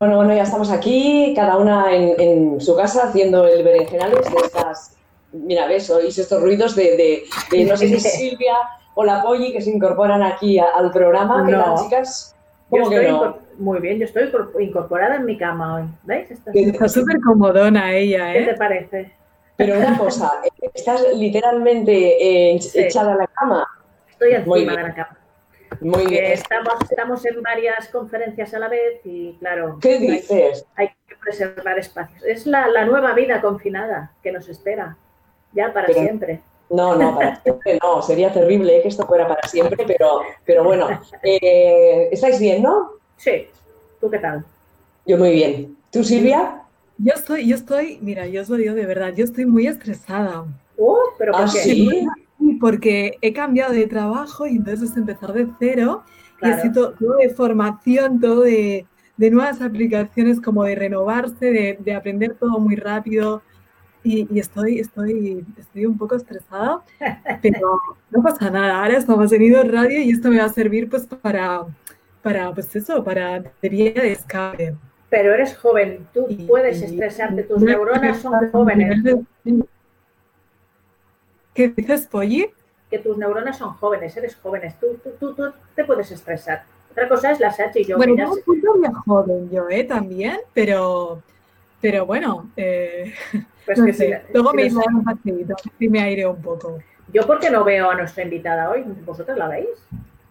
[0.00, 4.96] Bueno, bueno, ya estamos aquí, cada una en, su casa haciendo el berenjenales de estas.
[5.32, 7.24] Mira, ves, oís estos ruidos de,
[7.66, 8.00] no sé si
[8.30, 8.54] Silvia
[8.94, 11.44] o la Polly que se incorporan aquí al programa.
[11.44, 12.36] ¿Qué tal, chicas?
[12.70, 13.38] ¿Cómo que no?
[13.58, 14.30] Muy bien, yo estoy
[14.60, 15.84] incorporada en mi cama hoy.
[16.04, 16.30] ¿Veis?
[16.30, 18.38] Está súper comodona ella, ¿eh?
[18.38, 19.12] ¿Qué te parece?
[19.56, 20.30] Pero una cosa,
[20.74, 23.66] ¿estás literalmente eh, echada a la cama?
[24.08, 25.17] Estoy encima de la cama.
[25.80, 26.24] Muy bien.
[26.26, 29.78] Estamos, estamos en varias conferencias a la vez y, claro.
[29.80, 30.64] ¿Qué dices?
[30.76, 32.22] Hay, que preservar espacios.
[32.24, 34.96] Es la, la, nueva vida confinada que nos espera,
[35.52, 36.40] ya para siempre.
[36.70, 38.02] No, no, para siempre no.
[38.02, 40.88] Sería terrible que esto fuera para siempre, pero, pero bueno.
[41.22, 42.92] Eh, ¿Estáis bien, no?
[43.16, 43.48] Sí.
[44.00, 44.44] ¿Tú qué tal?
[45.06, 45.76] Yo muy bien.
[45.90, 46.62] ¿Tú, Silvia?
[46.98, 50.44] Yo estoy, yo estoy, mira, yo os lo digo de verdad, yo estoy muy estresada.
[50.76, 51.58] Oh, pero ¿por ¿Ah, qué?
[51.60, 52.06] sí?
[52.54, 56.04] Porque he cambiado de trabajo y entonces es empezar de cero
[56.42, 61.94] y así todo, de formación, todo de, de, nuevas aplicaciones, como de renovarse, de, de
[61.94, 63.42] aprender todo muy rápido.
[64.04, 66.82] Y, y, estoy, estoy, estoy un poco estresada,
[67.42, 67.78] pero
[68.10, 68.82] no pasa nada.
[68.82, 71.66] Ahora estamos en Ido Radio y esto me va a servir pues para,
[72.22, 74.76] para pues eso, para de vía de escape.
[75.10, 79.02] Pero eres joven, tú y, puedes estresarte, tus neuronas son jóvenes.
[81.58, 82.48] ¿Qué dices, Polly?
[82.88, 86.62] Que tus neuronas son jóvenes, eres jóvenes, tú, tú, tú, tú te puedes estresar.
[86.92, 87.96] Otra cosa es la Sachi y yo.
[87.96, 89.82] Bueno, yo soy muy joven yo, ¿eh?
[89.82, 91.20] También, pero,
[91.80, 93.12] pero bueno, eh,
[93.66, 94.06] pues no que sé.
[94.24, 96.78] sí, luego me iré un pasito, así me aire un poco.
[97.12, 99.66] Yo porque no veo a nuestra invitada hoy, ¿vosotros la veis?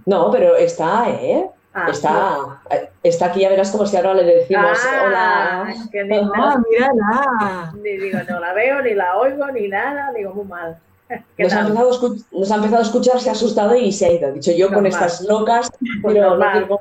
[0.05, 1.45] No, pero está, ¿eh?
[1.73, 2.61] Ah, está,
[3.03, 5.71] está aquí, ya verás como si ahora le decimos Ah, hola.
[5.73, 7.73] es que ni, Ah, mírala.
[7.83, 10.77] ni digo, no la veo, ni la oigo, ni nada, digo, muy mal.
[11.37, 13.91] ¿Qué Nos ha, empezado a escu- nos ha empezado a escuchar, se ha asustado y
[13.91, 14.31] se ha ido.
[14.33, 15.69] Dicho yo con estas locas,
[16.01, 16.67] Pues pero no normal.
[16.67, 16.79] quiero,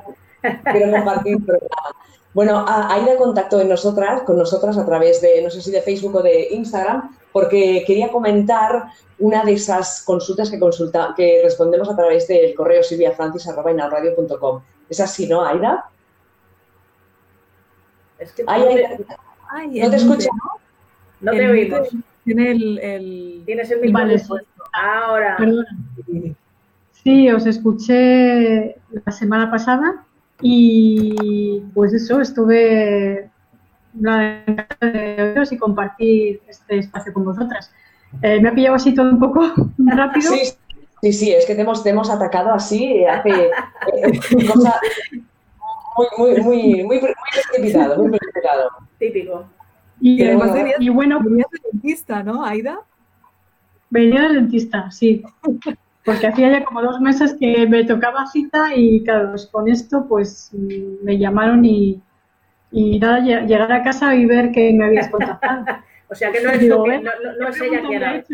[0.73, 1.89] quiero compartir programa.
[2.35, 6.17] Bueno, Aida contactó en nosotras, con nosotras a través de, no sé si de Facebook
[6.17, 8.85] o de Instagram, porque quería comentar
[9.19, 14.61] una de esas consultas que, consulta, que respondemos a través del correo silviafrancis.com.
[14.91, 15.89] ¿Es así, no, Aida?
[18.19, 18.85] Es que Ay, no, ay, te,
[19.51, 19.91] Ay, no
[21.33, 21.89] te no oímos.
[22.27, 23.42] Tiene el, el...
[23.47, 24.47] Tienes el micrófono Vale.
[24.73, 25.37] Ahora.
[25.39, 25.69] Perdona.
[26.91, 30.05] Sí, os escuché la semana pasada
[30.42, 33.31] y pues eso, estuve
[33.92, 34.67] de
[35.23, 37.73] oíros y compartir este espacio con vosotras.
[38.23, 39.42] Eh, me ha pillado así todo un poco
[39.79, 40.33] rápido.
[40.33, 40.53] Sí,
[41.03, 44.20] sí, sí, es que te hemos, te hemos atacado así, hace eh,
[44.53, 44.81] cosa
[45.97, 48.69] muy, muy, muy, muy, muy precipitado, muy precipitado.
[48.98, 49.55] Típico.
[50.01, 52.80] Y, Pero bueno, venías- y bueno, venías de dentista, ¿no, Aida?
[53.90, 55.23] venía del dentista, sí.
[56.05, 60.06] Porque hacía ya como dos meses que me tocaba cita y claro, pues con esto
[60.08, 62.01] pues me llamaron y,
[62.73, 65.64] y nada, lle- llegar a casa y ver que me habías contactado.
[66.08, 68.24] O sea que no es, Digo, tú no, no- no es ¿Qué ella quien habla.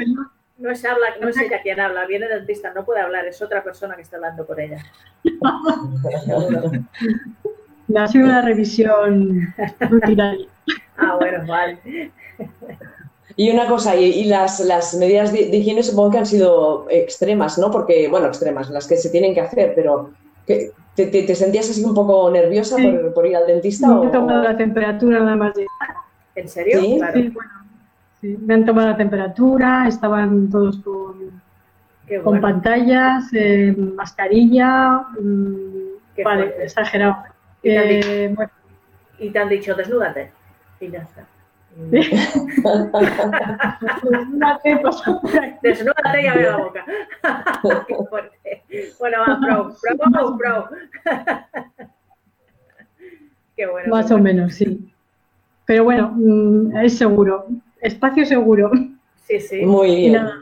[0.59, 3.41] No es, habla, no es ella quien habla, viene del dentista, no puede hablar, es
[3.41, 4.77] otra persona que está hablando por ella.
[7.89, 10.47] Me ha sido una revisión rutinaria.
[10.97, 11.79] Ah, bueno, vale.
[13.37, 16.87] Y una cosa, y, y las, las medidas de, de higiene supongo que han sido
[16.91, 17.71] extremas, ¿no?
[17.71, 20.11] Porque, bueno, extremas, las que se tienen que hacer, pero
[20.47, 22.83] que- ¿te, te, te sentías así un poco nerviosa Sí.
[22.83, 23.89] por, por ir al dentista?
[23.89, 25.67] Me o- han tomado la temperatura nada más de...
[26.35, 26.81] ¿En serio?
[26.81, 27.21] Sí, claro.
[27.21, 27.51] Sí, bueno,
[28.21, 31.41] sí, me han tomado la temperatura, estaban todos con,
[32.23, 35.55] con pantallas, eh, mascarilla, mm,
[36.15, 36.65] Qué vale, fuerte.
[36.65, 37.17] exagerado.
[37.63, 38.51] Y te han Eh, bueno,
[39.19, 40.33] Y te han dicho, desnúdate.
[40.83, 41.27] Y ya está.
[44.83, 44.97] pues,
[45.63, 46.85] Desnúdate y abre la boca.
[47.89, 48.63] Qué fuerte.
[48.99, 49.97] Bueno, va, pro, pro,
[50.37, 50.69] pro.
[53.57, 53.89] Qué bueno.
[53.95, 54.93] más o menos, sí.
[55.65, 57.47] Pero bueno, mm, es seguro,
[57.81, 58.71] espacio seguro.
[59.27, 59.65] Sí, sí.
[59.65, 60.13] Muy bien.
[60.15, 60.35] nada,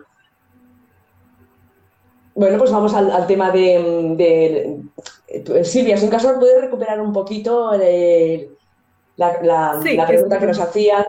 [2.34, 4.80] Bueno, pues vamos al, al tema de, de-
[5.28, 8.48] eh, Silvia, si en caso puedes recuperar un poquito eh,
[9.20, 11.04] la, la- Sí, la pregunta que nos hacían.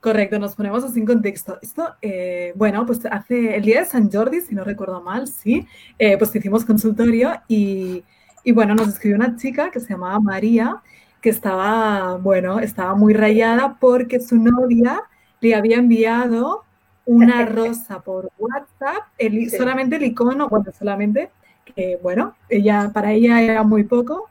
[0.00, 1.58] Correcto, nos ponemos así en contexto.
[1.60, 5.66] Esto, eh, bueno, pues hace el día de San Jordi, si no recuerdo mal, sí,
[5.98, 8.04] eh, pues hicimos consultorio y,
[8.44, 10.76] y bueno, nos escribió una chica que se llamaba María,
[11.20, 15.02] que estaba, bueno, estaba muy rayada porque su novia
[15.40, 16.64] le había enviado
[17.04, 19.56] una rosa por WhatsApp, el, i- Sí.
[19.56, 21.30] solamente el icono, bueno, solamente,
[21.74, 24.28] que bueno, ella, para ella era muy poco,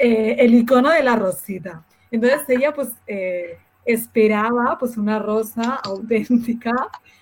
[0.00, 1.84] eh, el icono de la rosita.
[2.10, 6.72] Entonces ella pues eh, esperaba pues una rosa auténtica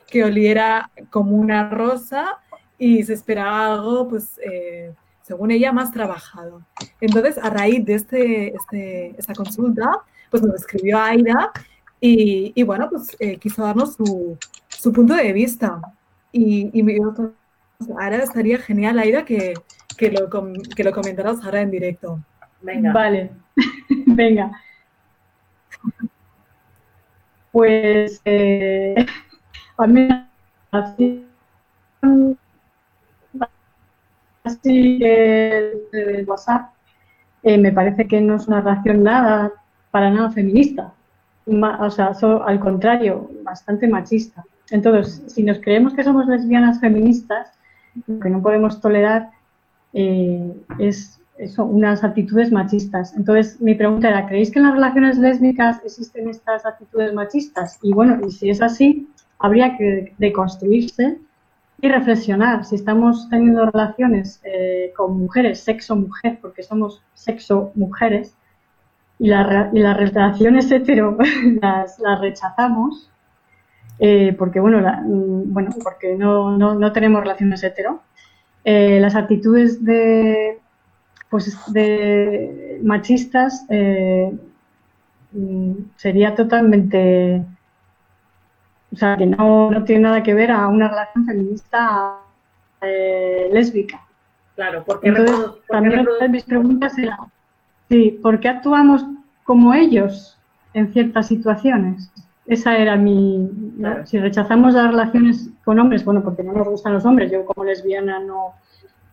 [0.07, 2.39] que oliera como una rosa
[2.79, 4.95] y se esperaba algo pues eh,
[5.29, 6.63] según ella, más trabajado.
[7.03, 11.53] Entonces, a raíz de este, este esta consulta, pues nos escribió Aida
[12.01, 14.39] y, y bueno, pues eh, quiso darnos su,
[14.69, 15.83] su, punto de vista.
[16.33, 16.99] Y, y
[17.91, 19.53] ahora estaría genial, Aida, que,
[19.99, 20.31] que, lo,
[20.75, 22.21] que lo comentaras ahora en directo.
[22.63, 22.93] Venga.
[22.93, 23.31] Vale,
[24.07, 24.51] venga.
[27.53, 28.95] Pues eh,
[29.79, 30.09] a mí
[30.71, 31.27] así,
[34.45, 36.73] así el, WhatsApp
[37.43, 39.53] eh, me parece que no es una relación nada,
[39.91, 40.93] para nada feminista.
[41.47, 42.13] o sea,
[42.45, 44.45] al contrario, bastante machista.
[44.71, 47.53] Entonces, si nos creemos que somos lesbianas feministas,
[48.07, 49.31] lo que no podemos tolerar
[49.95, 53.15] eh, es eso, unas actitudes machistas.
[53.17, 57.79] Entonces, mi pregunta era, ¿creéis que en las relaciones lésbicas existen estas actitudes machistas?
[57.83, 59.09] Y bueno, y si es así,
[59.39, 61.19] habría que deconstruirse
[61.81, 62.65] y reflexionar.
[62.65, 68.35] Si estamos teniendo relaciones eh, con mujeres, sexo mujer, porque somos sexo mujeres,
[69.19, 71.17] y, y las relaciones hetero
[71.63, 73.11] las, las rechazamos,
[73.99, 78.03] eh, porque bueno, mm, bueno, porque no, no, no tenemos relaciones hetero,
[78.65, 80.59] eh, las actitudes de
[81.31, 84.37] pues de machistas eh,
[85.97, 87.45] sería totalmente
[88.93, 92.17] o sea que no, no, tiene nada que ver a una relación feminista
[92.81, 94.01] eh, lésbica.
[94.55, 95.37] Claro porque entonces
[95.69, 97.19] también mis preguntas eran
[97.89, 99.05] sí ¿por qué actuamos
[99.45, 100.39] como ellos
[100.75, 102.11] en ciertas situaciones?
[102.47, 103.51] Esa era mi...
[104.07, 107.65] Si rechazamos las relaciones con hombres, bueno, porque no nos gustan los hombres, yo como
[107.65, 108.55] lesbiana no,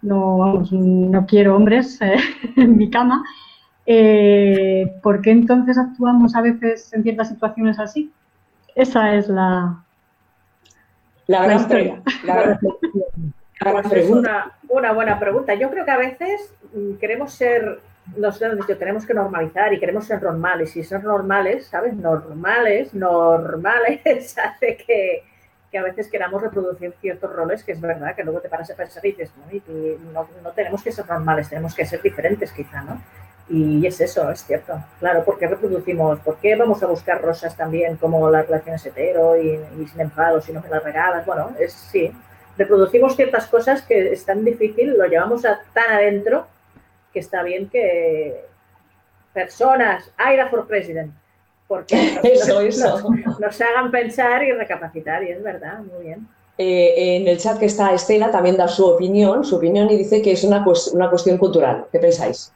[0.06, 2.18] no, vamos, no quiero hombres eh,
[2.56, 3.24] en mi cama,
[3.86, 8.12] eh, ¿por qué entonces actuamos a veces en ciertas situaciones así?
[8.74, 9.84] Esa es la,
[11.28, 12.02] la, gran historia.
[12.26, 12.60] La,
[13.72, 15.54] pues es una, una, buena pregunta.
[15.54, 17.80] Yo creo que a veces mm, queremos ser,
[18.18, 20.76] nos tenemos que normalizar y queremos ser normales.
[20.76, 21.96] Y ser normales, ¿sabes?
[21.96, 25.24] Normales, normales, hace que,
[25.76, 28.76] que a veces queramos reproducir ciertos roles, que es verdad, que luego te paras a
[28.76, 29.34] pensar y dices,
[30.14, 33.02] no, no, tenemos que ser normales, tenemos que ser diferentes quizá, ¿no?
[33.50, 34.82] Y es eso, es cierto.
[35.00, 36.22] Claro, ¿por qué reproducimos?
[36.22, 39.60] ¿Por qué vamos a buscar rosas también como las relaciones hetero y,
[39.92, 41.26] sin enfados y no me las regalas?
[41.26, 42.10] Bueno, es sí.
[42.58, 46.48] Reproducimos ciertas cosas que es tan difícil, lo llevamos a, tan adentro
[47.12, 48.46] que está bien que
[49.34, 51.12] personas, Aira for President,
[51.68, 52.20] porque
[53.40, 56.28] nos, hagan pensar y recapacitar, y es verdad, muy bien.
[56.58, 60.22] Eh, en el chat que está Estela también da su opinión, su opinión y dice
[60.22, 60.64] que es una,
[60.94, 61.86] una cuestión cultural.
[61.92, 62.54] ¿Qué pensáis?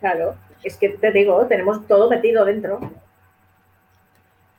[0.00, 2.80] Claro, es que te digo, tenemos todo metido dentro.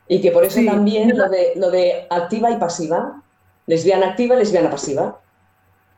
[0.07, 3.22] Y que por eso también lo de, lo de activa y pasiva,
[3.68, 5.19] lesbiana activa y lesbiana pasiva.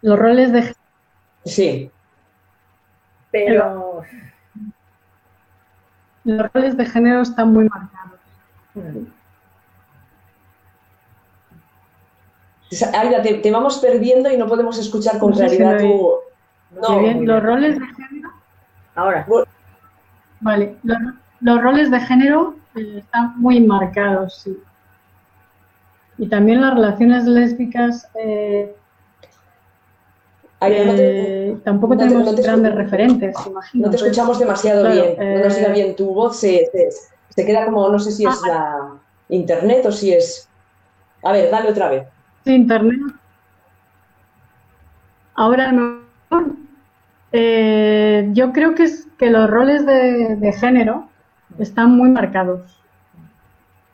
[0.02, 0.76] Los roles de...
[1.46, 1.90] Sí.
[3.32, 4.04] Pero
[6.26, 8.20] los roles de género están muy marcados.
[12.94, 16.16] Aida, te, vamos perdiendo y no podemos escuchar con claridad tu...
[16.82, 18.30] No, bien, los roles de género...
[18.96, 19.26] Ahora.
[20.42, 20.76] Vale,
[21.42, 24.58] los, roles de género eh, están muy marcados, sí.
[26.18, 28.76] Y también las relaciones lésbicas eh,
[30.62, 33.86] eh, tampoco tenemos grandes referentes, imagino.
[33.86, 36.70] No te escuchamos demasiado bien, no nos llega eh, bien tu voz, se,
[37.36, 38.48] queda como, no sé si es ah.
[38.48, 40.48] la internet o si es...
[41.24, 42.08] A ver, dale otra vez.
[42.46, 43.00] Internet.
[45.34, 46.06] Ahora no.
[47.32, 51.10] Eh, yo creo que, es, que los roles de, de género
[51.60, 52.82] están muy marcados.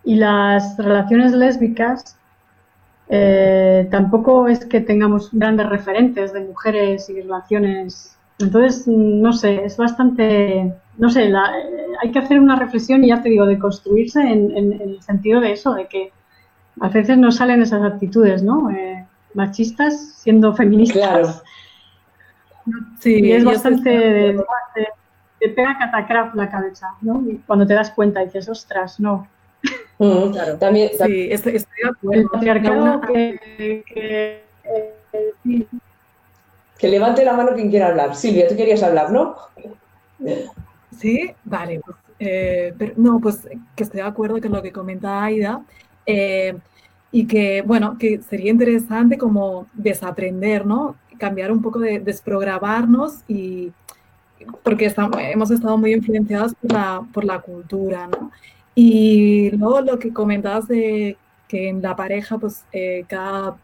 [0.04, 2.20] Y las relaciones lésbicas
[3.14, 8.18] eh, tampoco es que tengamos grandes referentes de mujeres y relaciones.
[8.40, 11.34] Entonces, no sé, es bastante, no sé, eh,
[12.02, 15.52] hay que hacer una reflexión y ya te digo, de construirse en, el sentido de
[15.52, 16.14] eso, de que
[16.80, 18.72] a veces no salen esas actitudes, ¿no?
[18.72, 21.44] Eh, machistas siendo feministas.
[23.00, 24.42] Sí, y es bastante de,
[25.42, 27.22] de, pega catacraf la cabeza, ¿no?
[27.30, 29.28] Y cuando te das cuenta dices, ostras, no,
[30.02, 30.58] Mm, claro.
[30.58, 33.02] También, sí, estoy, de acuerdo.
[33.08, 34.44] Que, que,
[36.80, 38.16] que, levante la mano quien quiera hablar.
[38.16, 39.36] Silvia, tú querías hablar, ¿no?
[40.98, 41.82] Sí, vale.
[41.86, 45.62] Pues, eh, no, pues que estoy de acuerdo con lo que comenta Aida.
[46.08, 46.58] Eh,
[47.12, 50.96] y que, bueno, que sería interesante como desaprender, ¿no?
[51.20, 53.72] Cambiar un poco de desprogramarnos y
[54.64, 58.32] porque estamos, hemos estado muy influenciados por la, por la cultura, ¿no?
[58.84, 61.16] Y luego lo que comentabas de
[61.48, 63.56] que en la pareja, pues, eh, cada,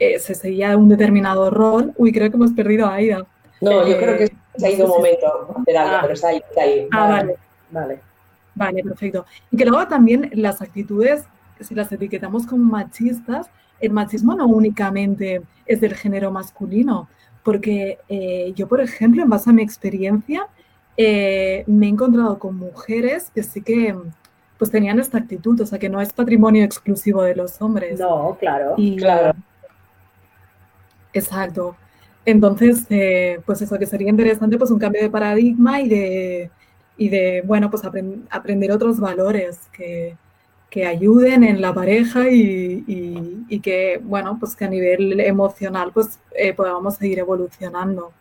[0.00, 1.92] eh, se seguía un determinado rol.
[1.96, 3.24] Uy, creo que hemos perdido a Aida.
[3.60, 5.26] No, yo creo que se ha ido un momento
[5.60, 5.98] hacer algo, Ah.
[6.02, 6.88] pero está ahí, está ahí.
[6.90, 7.36] Ah, vale.
[7.70, 8.00] Vale.
[8.56, 9.24] Vale, perfecto.
[9.52, 11.24] Y que luego también las actitudes,
[11.60, 17.08] si las etiquetamos como machistas, el machismo no únicamente es del género masculino,
[17.44, 20.48] porque eh, yo, por ejemplo, en base a mi experiencia,
[20.96, 23.94] eh, me he encontrado con mujeres que sí que
[24.58, 27.98] pues tenían esta actitud, o sea, que no es patrimonio exclusivo de los hombres.
[28.00, 28.74] No, claro.
[28.76, 29.34] Y, Claro.
[31.12, 31.76] Exacto.
[32.26, 36.50] Entonces, eh, pues eso, que sería interesante, pues un cambio de paradigma y de,
[36.96, 40.16] y de bueno, pues apren- aprender otros valores que,
[40.70, 45.90] que ayuden en la pareja y, y- y que, bueno, pues que a nivel emocional,
[45.92, 48.12] pues eh, podamos seguir evolucionando.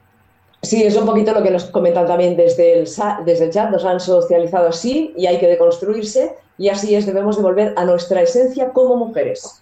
[0.63, 2.87] Sí, es un poquito lo que nos comentan también desde el,
[3.25, 7.35] desde el chat, nos han socializado así y hay que deconstruirse y así es, debemos
[7.35, 9.61] de volver a nuestra esencia como mujeres.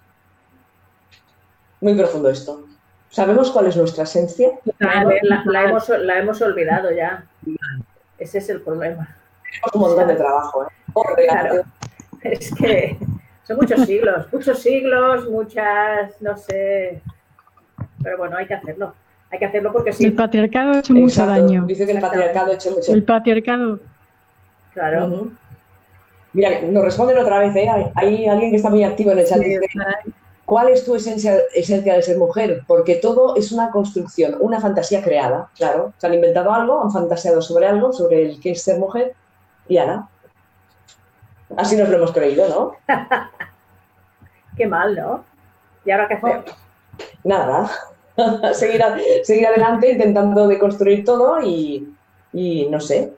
[1.80, 2.66] Muy profundo esto.
[3.10, 4.52] ¿Sabemos cuál es nuestra esencia?
[4.78, 7.26] La, la- la hemos, la hemos olvidado ya.
[8.20, 9.18] Ese es el problema.
[9.44, 10.64] Tenemos un montón de trabajo.
[10.64, 10.68] ¿eh?
[10.94, 11.64] Corre, Claro.
[12.22, 12.98] Es que
[13.44, 17.02] son muchos siglos, muchos siglos, muchas, no sé.
[18.04, 18.94] Pero bueno, hay que hacerlo.
[19.32, 21.32] Hay que hacerlo porque El sí, patriarcado ha hecho mucho Exacto.
[21.48, 21.66] daño.
[21.66, 23.80] Dice que el patriarcado ha hecho mucho El patriarcado.
[24.74, 25.30] claro.
[26.34, 27.68] Mira, nos responden otra vez, ¿eh?
[27.70, 29.40] Hay, hay alguien que está muy activo en el chat.
[29.40, 30.00] Sí, Dice, está-
[30.46, 32.64] ¿Cuál es tu esencia, esencia de ser mujer?
[32.68, 35.94] Porque todo es una construcción, una fantasía creada, claro.
[35.98, 39.14] Se han inventado algo, han fantaseado sobre algo, sobre el que es ser mujer,
[39.70, 40.08] y ahora.
[41.58, 42.76] Así nos lo hemos creído, ¿no?
[44.58, 45.24] Qué mal, ¿no?
[45.86, 46.46] ¿Y ahora qué hacemos?
[47.24, 47.70] Nada.
[48.54, 51.94] seguir, a- seguir adelante intentando deconstruir todo y,
[52.34, 53.14] y no sé.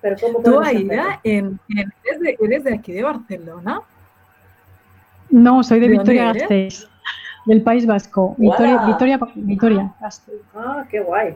[0.00, 3.80] Pero ¿cómo Tú, Aida, en, en- eres, de, eres de aquí, de Barcelona.
[5.30, 6.42] No, soy de ¿De dónde Vitoria eres?
[6.42, 6.88] Gasteiz,
[7.46, 8.34] del País Vasco.
[8.38, 8.84] Vitoria,
[9.34, 10.40] Vitoria Gasteiz.
[10.54, 11.34] Ah, qué guay.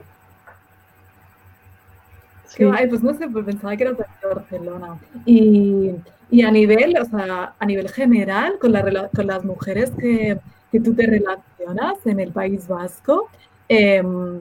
[2.55, 4.97] Qué guay, pues no sé, pues pensaba que eras de Barcelona.
[5.25, 5.91] Y,
[6.31, 10.39] y a nivel, o sea, a nivel general, con, la con las mujeres que,
[10.71, 13.29] que tú te relacionas en el País Vasco,
[13.69, 14.39] em,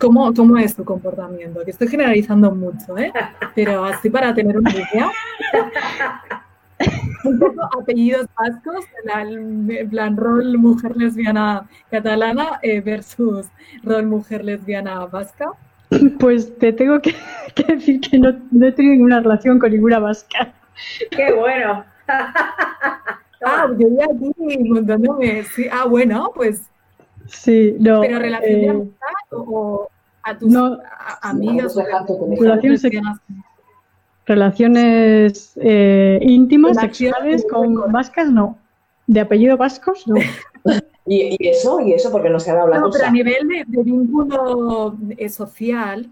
[0.00, 1.64] ¿cómo, ¿cómo es tu comportamiento?
[1.64, 3.12] Que estoy generalizando mucho, ¿eh?
[3.54, 5.10] Pero así para tener una idea.
[7.24, 9.06] Un poco apellidos vascos, en
[9.68, 13.46] la- en plan rol mujer lesbiana catalana eh, versus
[13.84, 15.52] rol mujer lesbiana vasca.
[16.18, 17.14] Pues te tengo que,
[17.54, 20.52] que decir que no, no he tenido ninguna relación con ninguna vasca.
[21.10, 21.84] Qué bueno.
[23.44, 26.62] Ah, yo ya aquí montándome, sí, ah, bueno, pues,
[27.26, 28.00] Sí, no.
[28.00, 29.88] pero relación de eh, amistad o, o
[30.24, 30.78] a tus no.
[30.98, 31.82] a- amigas se-
[32.68, 33.18] lesbianas.
[34.26, 38.58] relaciones eh, íntimas, sexuales con vascas, no.
[39.06, 40.14] De apellido vascos, no.
[41.06, 41.80] ¿Y, y eso?
[41.80, 42.12] ¿Y eso?
[42.12, 43.08] Porque no se ha dado la No, pero cosa.
[43.08, 46.08] a nivel de, de vínculo eh, social,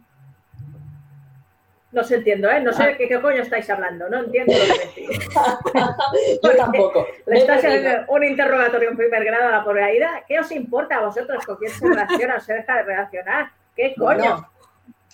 [1.93, 2.61] No se entiendo, ¿eh?
[2.61, 2.87] No sé Ah.
[2.87, 4.09] de qué, qué coño estáis hablando.
[4.09, 5.29] No entiendo lo que decís.
[6.43, 7.07] Yo tampoco.
[7.27, 10.23] Le estás haciendo un interrogatorio en primer grado a la pobre Aida.
[10.29, 13.51] ¿Qué os importa a vosotros con quién se relaciona o se deja de relacionar?
[13.75, 14.47] ¿Qué coño?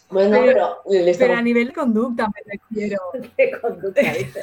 [0.09, 3.01] Bueno, Bueno, Pero- pero, le pero estamos a nivel de conducta me refiero.
[3.37, 4.41] ¿Qué conducta dice?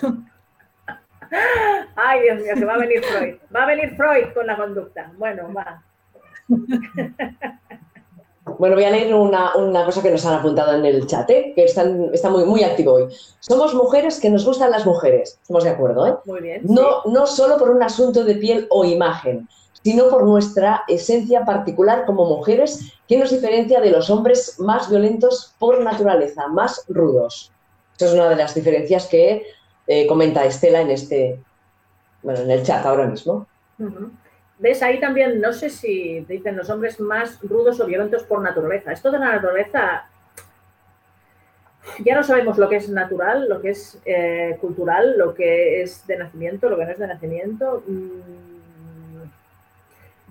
[1.96, 3.36] Ay, Dios mío, que va a venir Freud.
[3.56, 5.12] Va a venir Freud con la conducta.
[5.18, 5.82] Bueno, va.
[8.46, 11.54] Bueno, voy a leer una, una cosa que nos han apuntado en el chat, ¿eh?
[11.56, 13.08] que están, está muy, muy activo hoy.
[13.40, 15.40] Somos mujeres que nos gustan las mujeres.
[15.42, 16.16] Estamos de acuerdo, ¿eh?
[16.26, 16.62] Muy bien.
[16.66, 19.48] No, no solo por un asunto de piel o imagen,
[19.84, 25.54] sino por nuestra esencia particular como mujeres que nos diferencia de los hombres más violentos
[25.58, 27.52] por naturaleza, más rudos.
[27.96, 29.44] Esa es una de las diferencias que
[29.88, 31.40] eh, comenta Estela en este,
[32.22, 33.46] bueno, en el chat ahora mismo.
[34.64, 34.82] ¿Ves?
[34.82, 38.94] Ahí también, no sé si dicen los hombres más rudos o violentos por naturaleza.
[38.94, 40.06] Esto de la naturaleza,
[42.00, 46.08] ya no sabemos lo que es natural, lo que es eh, cultural, lo que es
[46.08, 47.84] de nacimiento, lo que no es de nacimiento.
[47.86, 49.24] Mm,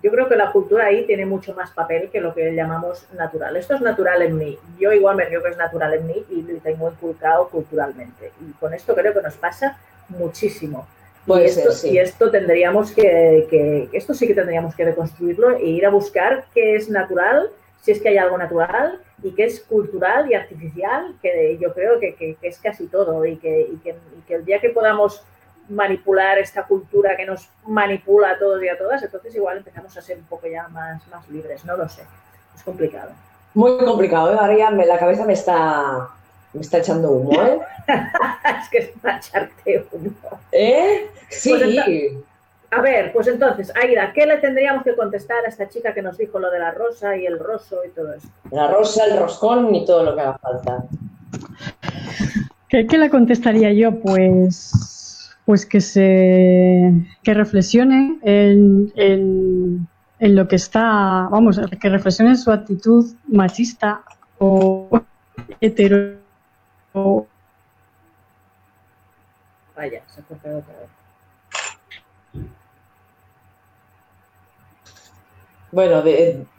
[0.01, 3.55] Yo creo que la cultura ahí tiene mucho más papel que lo que llamamos natural.
[3.55, 4.57] Esto es natural en mí.
[4.79, 8.31] Yo igual me creo que es natural en mí y lo tengo inculcado culturalmente.
[8.41, 9.77] Y con esto creo que nos pasa
[10.09, 10.87] muchísimo.
[11.25, 11.89] Puede y, esto, ser, sí.
[11.91, 16.45] y esto tendríamos que, que- esto sí que tendríamos que deconstruirlo e ir a buscar
[16.53, 17.49] qué es natural,
[17.81, 21.99] si es que hay algo natural, y qué es cultural y artificial, que yo creo
[21.99, 24.69] que, que- que es casi todo, y que, y, que, y que el día que
[24.69, 25.23] podamos
[25.69, 30.01] manipular esta cultura que nos manipula a todos y a todas, entonces igual empezamos a
[30.01, 32.01] ser un poco ya más, más libres, no lo sé,
[32.53, 33.11] es complicado.
[33.53, 34.37] Muy complicado, ¿eh?
[34.37, 36.09] Ahora ya me- la cabeza me está,
[36.53, 37.59] me está echando humo, ¿eh?
[38.61, 40.11] es que es para echarte humo.
[40.51, 41.07] ¿Eh?
[41.29, 41.49] Sí.
[41.49, 41.79] Pues
[42.71, 46.17] A ver, pues entonces, Aida, ¿qué le tendríamos que contestar a esta chica que nos
[46.17, 48.27] dijo lo de la rosa y el roso y todo eso?
[48.51, 50.83] La rosa, el roscón y todo lo que haga falta.
[52.69, 53.99] ¿Qué, le contestaría yo?
[53.99, 56.91] Pues, pues que se
[57.23, 59.87] que reflexione en, en,
[60.19, 64.01] en lo que está, vamos, que reflexione en su actitud machista
[64.39, 65.01] o
[65.61, 66.22] hetero.
[69.75, 70.89] Vaya, se ha cortado otra vez.
[75.71, 76.03] Bueno,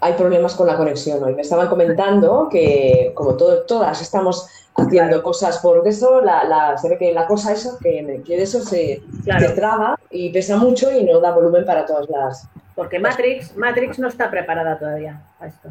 [0.00, 1.36] hay problemas con la conexión hoy.
[1.36, 7.12] Me estaban comentando que como todas estamos haciendo cosas por eso, la, se ve que
[7.12, 9.02] la cosa eso, que, que eso se,
[9.54, 12.48] traba y pesa mucho y no da volumen para todas las...
[12.74, 15.70] Porque Matrix, Matrix no está preparada todavía a esto.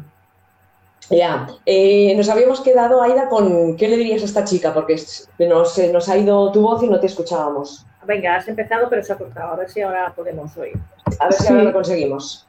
[1.10, 4.96] Ya, eh, nos habíamos quedado, Aida, con qué le dirías a esta chica, porque
[5.38, 7.86] nos, nos ha ido tu voz y no te escuchábamos.
[8.06, 9.52] Venga, has empezado, pero se ha cortado.
[9.52, 10.78] A ver si ahora podemos oír.
[11.18, 12.46] A ver si ahora lo conseguimos.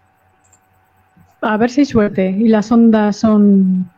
[1.42, 3.90] A ver si hay suerte y las ondas son...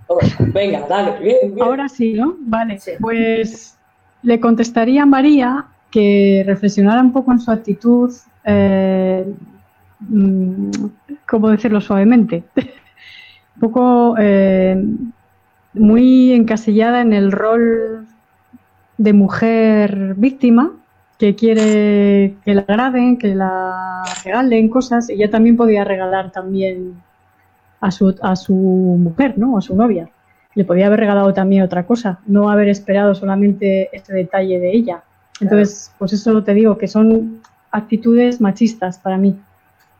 [0.53, 2.35] venga, dale, bien, Ahora sí, ¿no?
[2.39, 3.77] Vale, pues
[4.23, 9.25] le contestaría a María que reflexionara un poco en su actitud, eh,
[9.99, 10.71] mm,
[11.27, 12.43] ¿cómo decirlo suavemente?
[13.57, 14.79] un poco eh,
[15.73, 18.05] muy encasillada en el rol
[18.99, 20.73] de mujer víctima
[21.17, 25.09] que quiere que la agraden, que la regalen cosas.
[25.09, 27.01] Ella también podía regalar también
[27.81, 29.57] a su, a su mujer, ¿no?
[29.57, 30.07] A su novia.
[30.53, 35.01] Le podía haber regalado también otra cosa, no haber esperado solamente este detalle de ella.
[35.41, 39.35] Entonces, pues eso te digo, que son actitudes machistas para mí.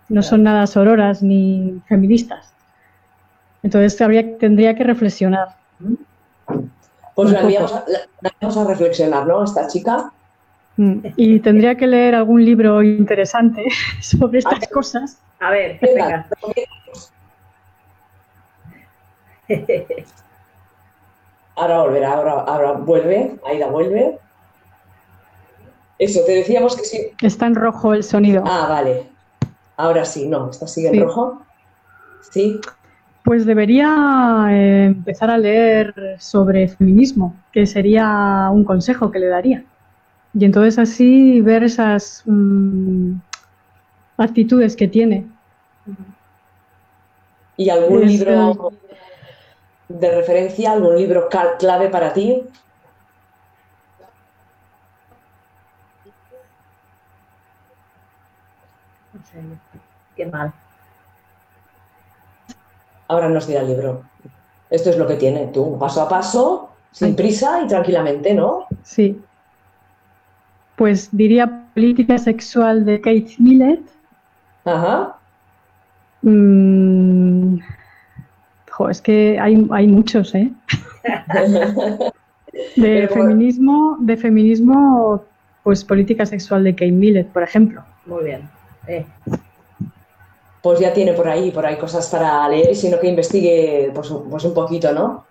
[0.10, 2.54] No son nada sororas ni feministas.
[3.68, 5.50] Entonces habría, tendría que reflexionar.
[7.16, 9.44] Pues la vamos a, reflexionar, ¿no?
[9.44, 10.10] Esta chica.
[10.78, 11.00] Mm.
[11.18, 13.66] Y tendría que leer algún libro interesante
[14.02, 15.20] sobre estas cosas.
[15.42, 16.26] A ver, venga.
[21.58, 24.18] ahora volverá, ahora, ahora vuelve, Aida vuelve.
[26.00, 27.12] Eso, te decíamos que sí.
[27.22, 28.46] Está en rojo el sonido.
[28.48, 29.10] Ah, vale.
[29.76, 31.42] Ahora sí, no, está sigue en rojo.
[32.32, 32.62] Sí.
[33.28, 39.66] Pues debería eh, empezar a leer sobre feminismo, que sería un consejo que le daría.
[40.34, 43.16] Y entonces así ver esas mm,
[44.16, 45.28] actitudes que tiene.
[47.58, 48.72] ¿Y algún libro
[49.90, 51.28] de referencia, algún libro
[51.60, 52.44] clave para ti?
[59.14, 59.42] No sé,
[60.16, 60.54] qué mal.
[63.08, 64.04] Ahora nos dirá el libro.
[64.70, 68.66] Esto es lo que tiene tú, paso a paso, sin prisa y tranquilamente, ¿no?
[68.84, 69.22] Sí.
[70.76, 73.82] Pues diría Política Sexual de Kate Millett.
[74.66, 75.18] Ajá.
[76.22, 77.60] Mm,
[78.90, 80.52] es que hay, hay muchos, ¿eh?
[82.76, 85.24] de feminismo, de feminismo,
[85.64, 87.84] pues política sexual de Kate Millett, por ejemplo.
[88.06, 88.50] Muy bien.
[88.88, 89.06] Eh.
[90.68, 94.44] Pues ya tiene por ahí, por ahí cosas para leer, sino que investigue pues, pues
[94.44, 95.26] un poquito, ¿no?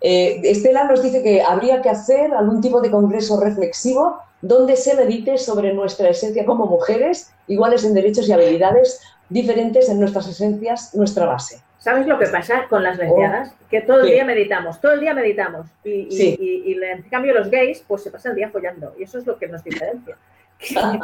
[0.00, 4.96] Eh, Estela nos dice que habría que hacer algún tipo de congreso reflexivo donde se
[4.96, 10.92] medite sobre nuestra esencia como mujeres, iguales en derechos y habilidades, diferentes en nuestras esencias,
[10.92, 11.62] nuestra base.
[11.78, 13.52] ¿Sabes lo que pasa con las lesbianas?
[13.52, 15.68] Oh, que todo el día meditamos, todo el día meditamos.
[15.84, 18.92] Y, en cambio los gays, pues se pasan el día follando.
[18.98, 20.16] Y eso es lo que nos diferencia.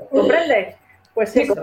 [0.10, 0.74] ¿Comprendes?
[1.20, 1.54] Pues eso.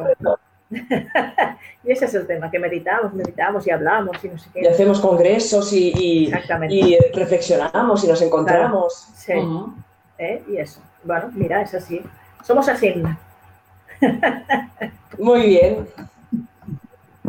[0.70, 4.62] y ese es el tema, que meditamos, meditamos y hablamos y no sé qué.
[4.62, 9.08] Y hacemos congresos y, y reflexionamos y nos encontramos.
[9.16, 9.34] Sí.
[10.20, 10.44] ¿Eh?
[10.48, 10.80] Y eso.
[11.04, 12.04] Bueno, mira, es así.
[12.44, 13.02] Somos así.
[15.18, 15.88] Muy bien.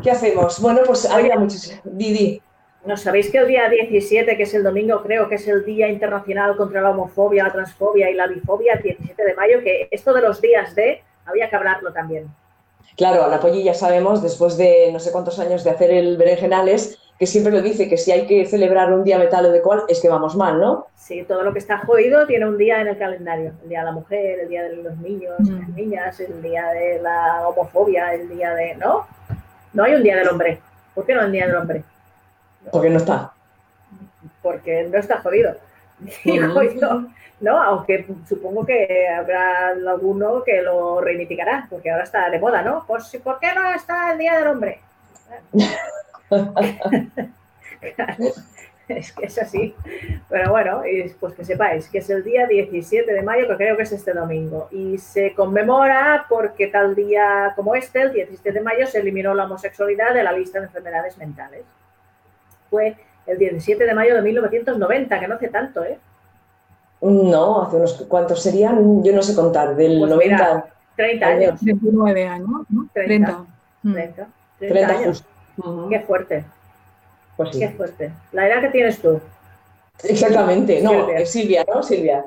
[0.02, 0.60] ¿Qué hacemos?
[0.60, 1.80] Bueno, pues había muchos.
[1.82, 2.42] Didi.
[2.84, 5.88] ¿No sabéis que el día 17, que es el domingo, creo que es el Día
[5.88, 10.12] Internacional contra la Homofobia, la Transfobia y la Bifobia, el 17 de mayo, que esto
[10.12, 12.28] de los días de, había que hablarlo también.
[12.96, 16.16] Claro, a la Polly ya sabemos, después de no sé cuántos años de hacer el
[16.16, 19.60] Berenjenales, que siempre lo dice, que si hay que celebrar un día metal o de
[19.60, 20.86] cual, es que vamos mal, ¿no?
[20.94, 23.52] Sí, todo lo que está jodido tiene un día en el calendario.
[23.62, 27.00] El día de la mujer, el día de los niños, las niñas, el día de
[27.00, 28.76] la homofobia, el día de...
[28.76, 29.06] ¿No?
[29.72, 30.60] No hay un día del hombre.
[30.94, 31.82] ¿Por qué no hay un día del hombre?
[32.70, 33.32] Porque no está.
[34.42, 35.56] Porque no está jodido.
[36.24, 37.04] Digo yo,
[37.40, 37.62] ¿no?
[37.62, 42.84] Aunque supongo que habrá alguno que lo reivindicará, porque ahora está de moda, ¿no?
[42.86, 44.80] Pues, ¿por qué no está el Día del Hombre?
[48.88, 49.74] es que es así.
[50.28, 50.82] Pero bueno,
[51.20, 54.12] pues que sepáis que es el día 17 de mayo, que creo que es este
[54.12, 54.68] domingo.
[54.70, 59.44] Y se conmemora porque tal día como este, el 17 de mayo, se eliminó la
[59.44, 61.64] homosexualidad de la lista de enfermedades mentales.
[62.70, 62.96] Fue
[63.26, 65.98] el 17 de mayo de 1990, que no hace tanto, ¿eh?
[67.00, 70.66] No, hace unos cuantos serían, yo no sé contar, del 90.
[70.96, 71.62] 30 años.
[71.62, 72.88] 29 años, ¿no?
[72.92, 73.44] 30.
[73.82, 74.26] 30.
[74.58, 75.24] 30, años.
[75.88, 76.44] Qué fuerte.
[77.36, 77.60] Pues sí.
[77.60, 78.12] Qué fuerte.
[78.32, 79.20] La edad que tienes tú.
[80.02, 81.18] Exactamente, no, Silvia.
[81.18, 81.82] es Silvia, ¿no?
[81.82, 82.24] Silvia.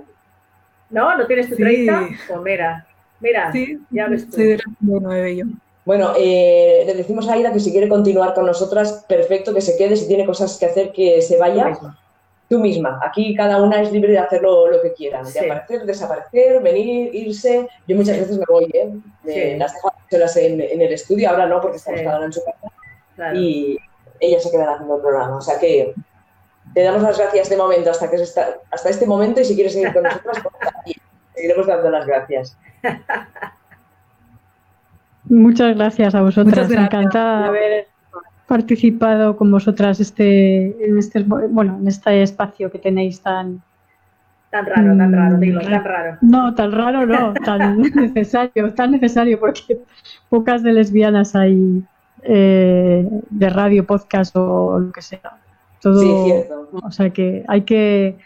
[0.89, 2.09] No, ¿no tienes tu 30?
[2.27, 2.85] Pues mira,
[3.19, 4.33] mira, sí, ya ves tú.
[4.33, 5.45] Soy de 29 yo.
[5.85, 9.77] Bueno, eh, le decimos a Aida que si quiere continuar con nosotras, perfecto, que se
[9.77, 11.77] quede, si tiene cosas que hacer, que se vaya.
[12.51, 12.99] Tú misma.
[13.01, 17.65] Aquí cada una es libre de hacerlo lo que quiera, de aparecer, desaparecer, venir, irse.
[17.87, 19.55] Yo muchas veces me voy, ¿eh?
[19.57, 19.93] Las dejo
[20.35, 23.33] en, en, el estudio, ahora no, porque estamos cada una en su casa.
[23.35, 23.77] Y
[24.19, 25.37] ella se quedará haciendo el programa.
[25.37, 25.93] O sea que
[26.73, 29.93] te damos las gracias de momento hasta, que hasta este momento y si quieres seguir
[29.93, 30.97] con nosotras, pues,
[31.33, 32.57] seguiremos dando las gracias.
[35.23, 36.69] Muchas gracias a vosotras.
[36.69, 37.90] Encantada de haber
[38.51, 43.61] participado con vosotras este, en este bueno en este espacio que tenéis tan
[44.49, 46.17] tan raro, tan raro, dilo, tan raro.
[46.19, 49.79] No, tan raro no, tan necesario, tan necesario porque
[50.27, 51.81] pocas de lesbianas hay
[52.23, 55.31] eh, de radio, podcast o lo que sea.
[55.81, 56.69] Todo, sí, cierto.
[56.73, 58.17] O sea que hay que,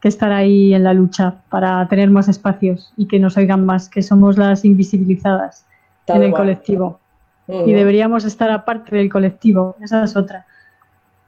[0.00, 3.90] que, estar ahí en la lucha para tener más espacios y que nos oigan más,
[3.90, 5.66] que somos las invisibilizadas
[6.06, 7.00] en el colectivo
[7.46, 9.76] y deberíamos estar aparte del colectivo.
[9.82, 10.46] Esa es otra.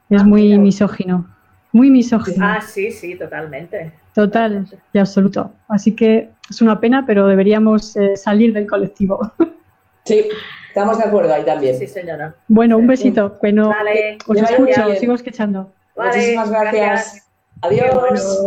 [0.09, 1.27] Es ah, muy misógino.
[1.71, 2.45] Muy misógino.
[2.45, 3.91] Ah, sí, sí, totalmente.
[4.13, 5.51] Total y absoluto.
[5.67, 9.31] Así que es una pena, pero deberíamos eh, salir del colectivo.
[10.07, 10.25] Sí,
[10.69, 11.77] estamos de acuerdo ahí también.
[11.77, 12.33] Sí, señora.
[12.47, 13.37] Bueno, un besito.
[13.41, 13.75] Bueno,
[14.25, 15.69] os escucho, os sigo escuchando.
[15.97, 17.27] Muchísimas gracias.
[17.59, 18.41] Adiós.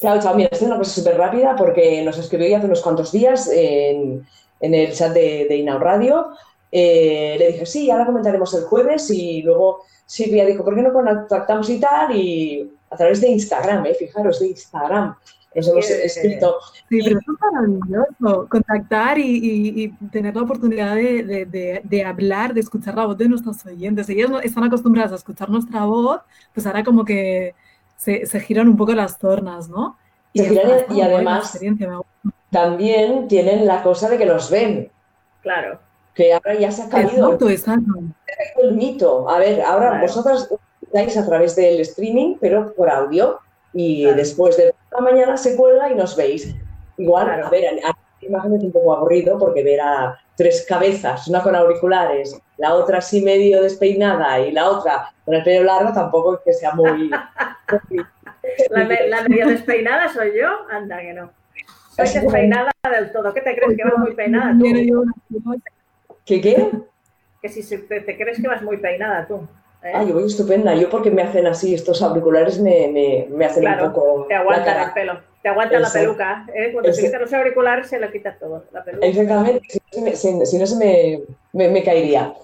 [0.00, 0.34] Chao, chao.
[0.34, 3.48] Mira, esta es una cosa súper rápida porque nos escribió ya hace unos cuantos días
[3.54, 4.26] en,
[4.60, 6.30] el chat de, de Inau Radio
[6.70, 10.92] eh, le dije, sí, ahora comentaremos el jueves y luego Silvia dijo, ¿por qué no
[10.92, 12.14] contactamos y tal?
[12.16, 13.94] Y a través de Instagram, ¿eh?
[13.94, 15.16] fijaros, de Instagram.
[15.54, 16.58] Nos hemos escrito.
[16.90, 23.16] Sí, pero es maravilloso contactar y, tener la oportunidad de, hablar, de escuchar la voz
[23.16, 24.06] de nuestros oyentes.
[24.10, 26.20] Ellos están acostumbradas a escuchar nuestra voz,
[26.52, 27.54] pues ahora como que
[27.96, 29.96] se, giran un poco las tornas, ¿no?
[30.34, 31.58] Y, y además
[32.50, 34.90] también tienen la cosa de que nos ven.
[35.40, 35.85] Claro
[36.16, 37.38] que ahora ya se ha caído
[38.62, 39.28] el mito.
[39.28, 40.48] A ver, ahora vosotras
[40.80, 43.38] estáis a través del streaming, pero por audio,
[43.74, 46.54] y después de la mañana se cuelga y nos veis.
[46.96, 51.42] Igual, a ver, a, imagen es un poco aburrido porque ver a tres cabezas, una
[51.42, 56.34] con auriculares, la otra así medio despeinada y la otra con el pelo largo, tampoco
[56.34, 57.10] es que sea muy...
[58.70, 61.30] la, medio despeinada soy yo, anda que no.
[61.94, 63.32] Soy despeinada del todo.
[63.34, 64.64] ¿Qué te crees que va muy peinada tú?
[66.26, 66.70] ¿Qué qué?
[67.40, 69.48] Que si te, crees que vas muy peinada tú.
[69.82, 69.92] ¿eh?
[69.94, 70.74] Ah, yo voy estupenda.
[70.74, 74.26] Yo porque me hacen así, estos auriculares me, me, me hacen un poco...
[74.28, 75.20] te aguantan el pelo.
[75.40, 76.46] Te aguanta la peluca.
[76.52, 76.70] ¿eh?
[76.72, 78.64] Cuando se quitan los auriculares se le quita todo.
[78.72, 79.06] La peluca.
[79.06, 79.62] Exactamente.
[80.16, 81.20] Si, no se me,
[81.52, 82.34] me, me caería.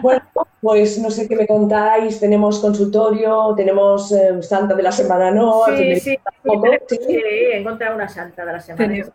[0.00, 0.22] Bueno,
[0.60, 2.20] pues no sé qué me contáis.
[2.20, 5.64] Tenemos consultorio, tenemos eh, Santa de la Semana, ¿no?
[5.66, 6.18] Sí, sí,
[6.88, 9.06] sí, sí, he encontrado una Santa de la Semana.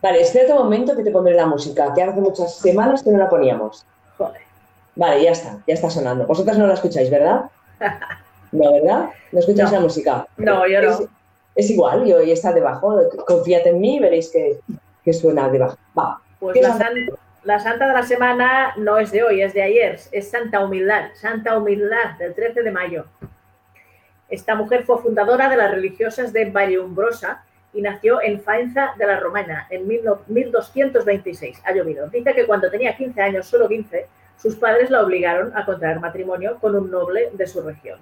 [0.00, 3.18] Vale, espérate un momento que te pondré la música, que hace muchas semanas que no
[3.18, 3.84] la poníamos.
[4.16, 4.40] Joder.
[4.94, 6.26] Vale, ya está, ya está sonando.
[6.26, 7.44] Vosotras no la escucháis, ¿verdad?
[8.52, 9.10] ¿No, verdad?
[9.32, 10.26] ¿No escucháis la música?
[10.38, 10.98] No, yo no.
[11.54, 12.98] Es, igual, yo, y está debajo.
[13.26, 14.60] Confiad en mí y veréis que,
[15.04, 15.76] que suena debajo.
[15.98, 16.20] Va.
[16.38, 17.12] Pues la Santa
[17.46, 21.10] la santa de la semana no es de hoy, es de ayer, es Santa Humildad,
[21.14, 23.06] Santa Humildad del 13 de mayo.
[24.28, 29.20] Esta mujer fue fundadora de las religiosas de Vallumbrosa y nació en Faenza de la
[29.20, 31.62] Romana en 1226.
[31.64, 32.08] Ha llovido.
[32.08, 36.58] Dice que cuando tenía 15 años, solo 15, sus padres la obligaron a contraer matrimonio
[36.60, 38.00] con un noble de su región,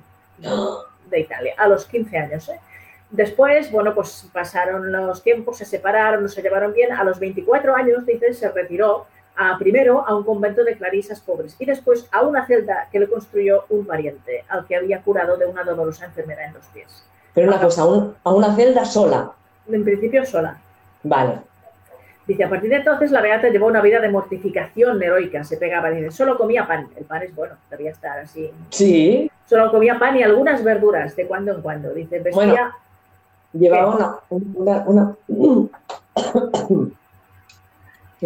[1.10, 2.48] de Italia, a los 15 años.
[2.48, 2.58] ¿eh?
[3.10, 6.92] Después, bueno, pues pasaron los tiempos, se separaron, no se llevaron bien.
[6.92, 11.56] A los 24 años, dice, se retiró a, primero a un convento de clarisas pobres
[11.58, 15.46] y después a una celda que le construyó un pariente al que había curado de
[15.46, 17.04] una dolorosa enfermedad en los pies.
[17.34, 19.32] Pero una cosa, a una celda sola.
[19.68, 20.58] En principio sola.
[21.02, 21.40] Vale.
[22.26, 25.90] Dice, a partir de entonces la Beata llevó una vida de mortificación heroica, se pegaba,
[25.90, 28.50] dice, solo comía pan, el pan es bueno, debía estar así.
[28.70, 29.30] Sí.
[29.46, 32.32] Solo comía pan y algunas verduras de cuando en cuando, dice, vestía...
[32.32, 32.70] Bueno,
[33.52, 35.16] llevaba una, una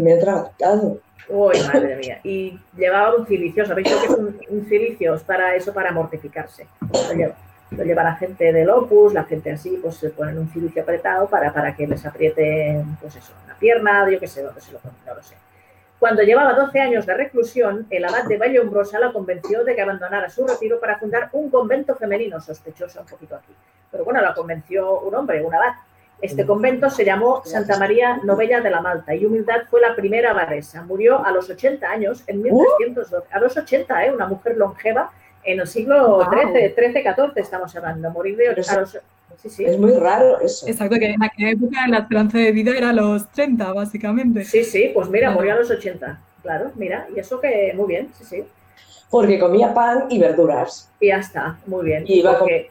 [0.01, 1.01] me ha tratado.
[1.29, 2.21] Uy, madre mía.
[2.25, 5.15] Y llevaba un cilicio, ¿sabéis lo que es un, cilicio?
[5.15, 6.67] Es para eso, para mortificarse.
[7.71, 11.29] lo lleva la gente del Opus, la gente así, pues se ponen un cilicio apretado
[11.29, 14.79] para, para que les apriete, pues eso, una pierna, yo qué sé, dónde se lo
[14.79, 15.35] ponen, no lo sé.
[15.99, 20.31] Cuando llevaba 12 años de reclusión, el abad de Vallombrosa la convenció de que abandonara
[20.31, 23.53] su retiro para fundar un convento femenino, sospechoso un poquito aquí.
[23.91, 25.75] Pero bueno, la convenció un hombre, un abad.
[26.21, 30.33] Este convento se llamó Santa María Novella de la Malta y Humildad fue la primera
[30.33, 30.83] abadesa.
[30.83, 33.29] Murió a los 80 años, en 1312.
[33.31, 34.13] A los 80, ¿eh?
[34.13, 35.13] una mujer longeva
[35.45, 38.11] en el siglo XIII, XIII, XIV estamos hablando.
[38.11, 38.99] Morir de a los
[39.45, 40.67] es muy raro eso.
[40.67, 44.45] Exacto, que en aquella época la esperanza de vida era los 30, básicamente.
[44.45, 46.21] Sí, sí, pues mira, murió a los 80.
[46.43, 48.45] Claro, mira, y eso que muy bien, sí, sí.
[49.11, 50.91] Porque comía pan y verduras.
[51.01, 52.05] Y ya está, muy bien.
[52.07, 52.69] Y, porque,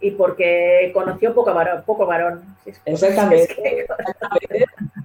[0.00, 1.82] y porque conoció poco varón.
[1.84, 2.42] Poco varón.
[2.84, 3.86] Exactamente.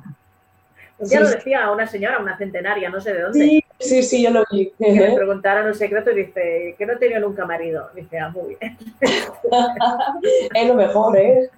[1.00, 3.40] Ya lo decía una señora, una centenaria, no sé de dónde.
[3.40, 4.72] Sí, sí, sí, yo lo vi.
[4.78, 7.90] Que me preguntaron el secreto y dice que no tenía nunca marido.
[7.96, 8.78] Dice, ah, muy bien.
[10.54, 11.50] es lo mejor, ¿eh?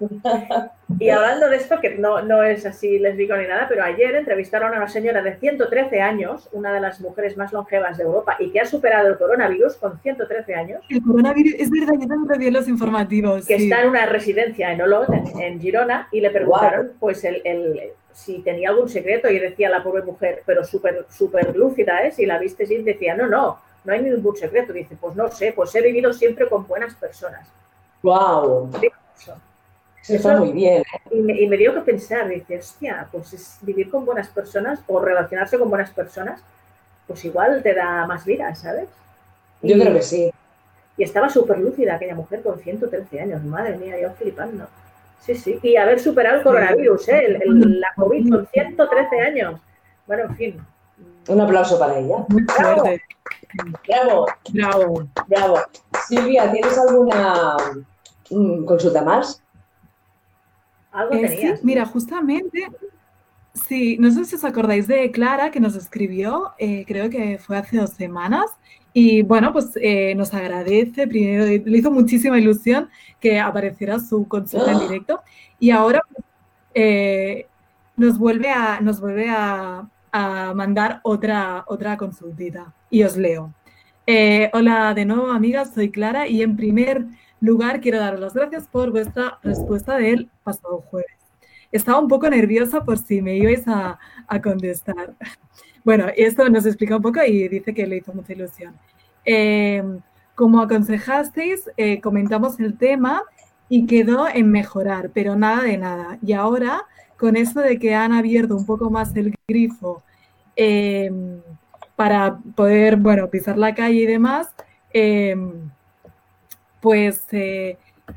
[0.98, 4.14] Y hablando de esto, que no, no es así les digo ni nada, pero ayer
[4.14, 8.36] entrevistaron a una señora de 113 años, una de las mujeres más longevas de Europa
[8.38, 10.82] y que ha superado el coronavirus con 113 años.
[10.88, 13.46] El coronavirus, es verdad, yo también vi los informativos.
[13.46, 17.92] Que está en una residencia en Olot, en, Girona, y le preguntaron, pues, el, el
[18.12, 22.12] si tenía algún secreto y decía la pobre mujer, pero súper súper lúcida, ¿eh?
[22.12, 24.72] Si la viste y decía, no, no, no hay ningún secreto.
[24.72, 27.46] Dice, pues no sé, pues he vivido siempre con buenas personas.
[28.02, 28.70] ¡Wow!
[30.08, 30.38] Eso.
[30.38, 30.82] muy bien.
[30.82, 31.10] ¿eh?
[31.10, 35.58] Y, me, dio que pensar, dice, hostia, pues es vivir con buenas personas o relacionarse
[35.58, 36.40] con buenas personas,
[37.06, 38.88] pues igual te da más vida, ¿sabes?
[39.62, 40.30] Yo creo que sí.
[40.96, 44.66] Y estaba súper lúcida aquella mujer con 113 años, madre mía, yo flipando.
[45.20, 47.38] Sí, sí, y haber superado el coronavirus, ¿eh?
[47.44, 49.60] la COVID con 113 años.
[50.06, 50.66] Bueno, en fin.
[51.28, 52.24] Un aplauso para ella.
[52.58, 52.84] Bravo.
[53.86, 54.26] Bravo.
[54.52, 55.08] Bravo.
[55.26, 55.58] Bravo.
[56.06, 57.56] Silvia, ¿tienes alguna
[58.30, 59.42] mm, consulta más?
[60.96, 61.60] Algo eh, tenías.
[61.60, 62.68] Sí, mira, justamente,
[63.52, 67.56] sí, no sé si os acordáis de Clara que nos escribió, eh, creo que fue
[67.56, 68.50] hace dos semanas,
[68.98, 72.88] y bueno, pues eh, nos agradece, primero le hizo muchísima ilusión
[73.20, 74.80] que apareciera su consulta en ¡Ah!
[74.80, 75.20] directo
[75.60, 76.00] y ahora
[76.72, 77.46] eh,
[77.94, 79.86] nos vuelve a, nos vuelve a,
[80.54, 83.52] mandar otra, otra consultita y os leo.
[84.06, 87.04] Eh, hola de nuevo amigas, soy Clara y en primer
[87.40, 91.16] lugar quiero daros las gracias por vuestra respuesta del pasado jueves.
[91.72, 95.14] Estaba un poco nerviosa por si me ibais a, a contestar.
[95.84, 98.74] Bueno, esto nos explica un poco y dice que le hizo mucha ilusión.
[99.24, 99.84] Eh,
[100.34, 103.22] como aconsejasteis, eh, comentamos el tema
[103.68, 106.18] y quedó en mejorar, pero nada de nada.
[106.22, 106.82] Y ahora,
[107.16, 110.02] con esto de que han abierto un poco más el grifo
[110.56, 111.10] eh,
[111.94, 114.48] para poder, bueno, pisar la calle y demás,
[116.86, 117.24] pues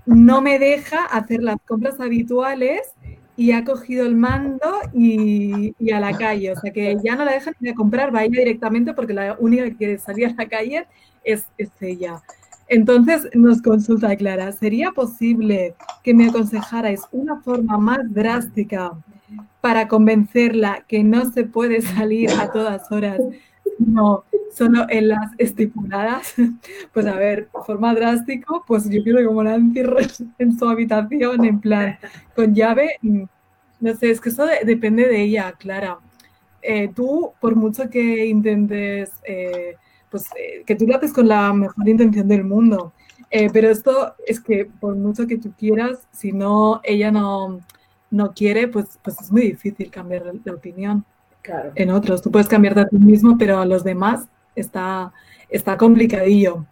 [0.05, 2.81] no me deja hacer las compras habituales
[3.35, 6.51] y ha cogido el mando y, a la calle.
[6.51, 9.35] O sea que ya no la dejan ni a comprar, va ella directamente porque la
[9.39, 10.85] única que quiere salir a la calle
[11.23, 11.47] es,
[11.81, 12.21] ella.
[12.67, 18.91] Entonces nos consulta Clara, ¿sería posible que me aconsejarais una forma más drástica
[19.61, 23.19] para convencerla que no se puede salir a todas horas,
[23.79, 26.33] no solo en las estipuladas?
[26.93, 31.97] Pues a ver, forma drástico, pues yo quiero que encierres en su habitación, en plan,
[32.35, 33.23] con llave, mm,
[33.81, 35.99] no sé, es que eso depende de ella, Clara.
[36.61, 39.11] Eh, tú, por mucho que intentes...
[39.23, 39.75] Eh,
[40.09, 42.93] pues eh, que tú lo haces con la mejor intención del mundo.
[43.31, 47.61] Eh, pero esto es que por mucho que tú quieras, si no ella no,
[48.09, 51.05] no quiere, pues, pues es muy difícil cambiar la opinión
[51.41, 51.71] claro.
[51.75, 52.21] en otros.
[52.21, 55.11] Tú puedes cambiarte a ti mismo, pero a los demás está,
[55.49, 56.65] está complicadillo.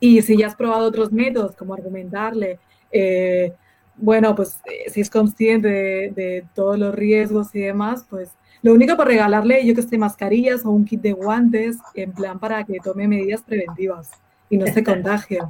[0.00, 2.58] Y si ya has probado otros métodos, como argumentarle,
[2.90, 3.52] eh,
[3.96, 4.58] bueno, pues
[4.92, 8.30] si es consciente de, de, todos los riesgos y demás, pues
[8.62, 12.38] lo único por regalarle, yo que sé, mascarillas o un kit de guantes, en plan
[12.38, 14.10] para que tome medidas preventivas
[14.50, 15.40] y no se contagie.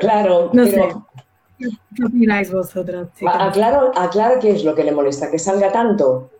[0.00, 0.82] Claro, no sé.
[1.58, 3.36] ¿Qué opináis vosotras, chicas?
[3.38, 6.30] Aclaro, aclaro qué es lo que le molesta, que salga tanto.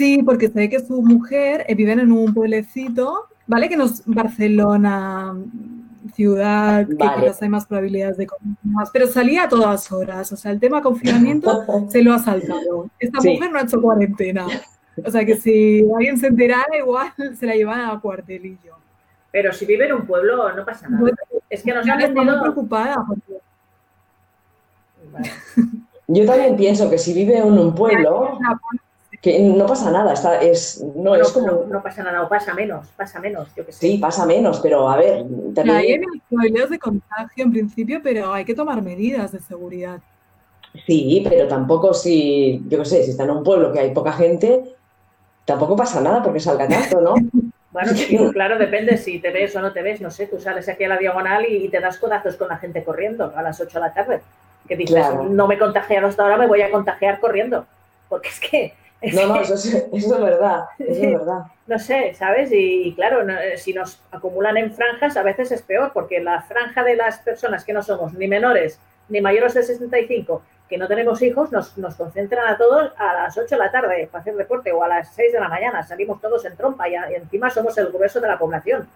[0.00, 3.68] Sí, porque sé que su mujer eh, vive en un pueblecito, ¿vale?
[3.68, 5.36] Que no es Barcelona,
[6.14, 8.26] ciudad, que quizás hay más probabilidades de
[8.62, 10.32] más, pero salía a todas horas.
[10.32, 12.88] O sea, el tema confinamiento se lo ha saltado.
[12.98, 14.46] Esta mujer no ha hecho cuarentena.
[15.04, 18.76] O sea, que si alguien se enterara, igual se la llevan a cuartelillo.
[19.30, 21.10] Pero si vive en un pueblo, no pasa nada.
[21.50, 22.40] es que nos han vendido...
[22.40, 23.04] preocupada.
[26.08, 28.38] Yo también pienso que si vive en un pueblo,
[29.20, 31.64] que no pasa nada, está, es, no es como...
[31.68, 33.78] No, pasa nada, o pasa menos, pasa menos, yo que sé.
[33.80, 35.24] Sí, pasa menos, pero a ver...
[35.54, 35.76] También...
[35.76, 40.00] Hay probabilidades de contagio en principio, pero hay que tomar medidas de seguridad.
[40.86, 44.12] Sí, pero tampoco si, yo qué sé, si está en un pueblo que hay poca
[44.12, 44.62] gente,
[45.44, 47.14] tampoco pasa nada porque salga tanto, ¿no?
[47.72, 50.68] Bueno, sí, claro, depende si te ves o no te ves, no sé, tú sales
[50.68, 53.70] aquí a la diagonal y, te das codazos con la gente corriendo a las 8
[53.72, 54.20] de la tarde.
[54.66, 57.66] Que dices, no me he contagiado hasta ahora, me voy a contagiar corriendo.
[58.08, 58.74] Porque es que...
[59.02, 61.42] no, no, eso es, verdad, eso es verdad.
[61.66, 62.50] No sé, ¿sabes?
[62.52, 66.84] Y, claro, eh, si nos acumulan en franjas, a veces es peor, porque la franja
[66.84, 71.20] de las personas que no somos ni menores ni mayores de 65 que no tenemos
[71.20, 74.70] hijos, nos, nos, concentran a todos a las 8 de la tarde para hacer deporte
[74.70, 75.82] o a las 6 de la mañana.
[75.82, 78.88] Salimos todos en trompa y, encima somos el grueso de la población.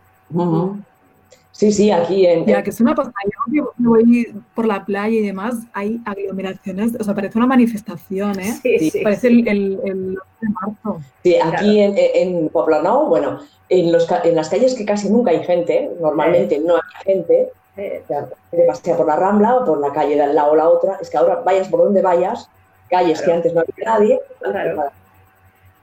[1.55, 2.47] Sí, sí, aquí en...
[2.47, 3.15] Ya, que es una pasada.
[3.53, 8.59] Yo voy por la playa y demás, hay aglomeraciones, o sea, parece una manifestación, ¿eh?
[8.61, 9.01] Sí, sí.
[9.05, 11.01] Parece El, el, el, de marzo.
[11.23, 13.39] Sí, aquí en, en Poblenou, bueno,
[13.69, 18.03] en, los, en las calles que casi nunca hay gente, normalmente no hay gente, eh,
[18.51, 20.99] te paseas por la Rambla o por la calle de al lado o la otra,
[21.01, 22.51] es que ahora vayas por donde vayas,
[22.91, 24.21] calles que antes no había nadie.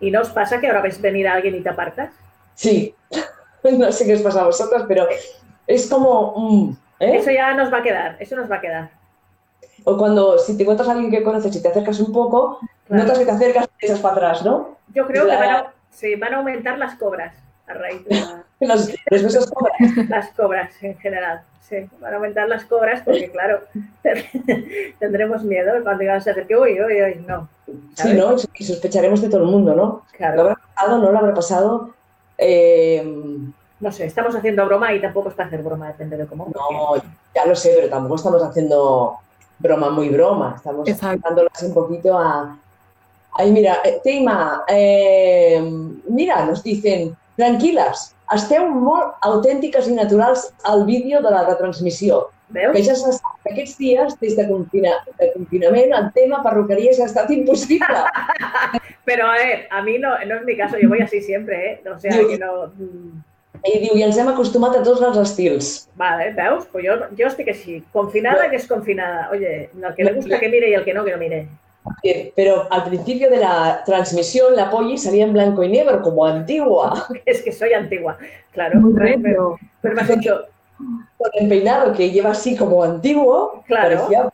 [0.02, 2.12] ¿Y no os pasa que ahora ves venir a alguien y te apartas?
[2.56, 2.94] Sí,
[3.64, 5.08] no sé qué os pasa a vosotros, pero
[5.76, 6.34] es como...
[6.36, 7.18] Mm, ¿eh?
[7.18, 8.90] Eso ya nos va a quedar, eso nos va a quedar.
[9.84, 13.18] O cuando, si te encuentras a alguien que conoces y te acercas un poco, notas
[13.18, 14.78] que te acercas y te echas para atrás, ¿no?
[14.94, 15.74] Yo creo que van a,
[16.20, 17.34] van a aumentar las cobras
[17.68, 18.18] a raíz de
[18.68, 20.10] los, besos cobras.
[20.10, 23.62] Las cobras en general sí, van a aumentar las cobras porque, claro,
[25.00, 27.50] tendremos miedo cuando digamos a hacer que, uy, uy, uy, no.
[27.96, 28.36] Sí, ¿no?
[28.56, 30.06] Y sospecharemos de todo el mundo, ¿no?
[30.18, 30.36] Claro.
[30.36, 30.98] ¿Lo habrá pasado?
[30.98, 31.94] ¿No lo habrá pasado?
[32.38, 33.04] Eh,
[33.82, 36.48] no sé, estamos haciendo broma y tampoco es para hacer broma, depende de cómo.
[36.54, 37.02] No,
[37.36, 39.18] ya lo sé, pero tampoco estamos haciendo
[39.58, 40.54] broma muy broma.
[40.56, 42.58] Estamos dándolas un poquito a.
[43.34, 45.62] Ay, mira, eh, Teima, eh,
[46.08, 52.28] mira, nos dicen, tranquilas, esteu molt autèntiques i naturals al vídeo de la retransmissió.
[52.52, 52.76] Veus?
[52.76, 52.96] Que ja
[53.48, 58.04] aquests dies, des de, confina, de confinament, el tema perruqueria ha estat impossible.
[59.08, 61.82] Pero a ver, a mí no, no es mi caso, yo voy así siempre, ¿eh?
[61.90, 62.72] O sea, que no...
[63.62, 65.72] I diu, i ens hem acostumat a tots els estils.
[66.00, 66.66] Vale, veus?
[66.72, 69.28] Pues yo, yo estic així, confinada que desconfinada.
[69.32, 71.48] Oye, el que le gusta que mire y el que no, que no mire.
[72.36, 77.08] Pero al principio de la transmisión la Polly salía en blanco y negro, como antigua.
[77.26, 78.18] Es que soy antigua,
[78.52, 78.80] claro.
[79.22, 80.46] pero, pero me has hecho...
[81.18, 83.98] Con el peinado que lleva así como antiguo, claro.
[83.98, 84.32] parecía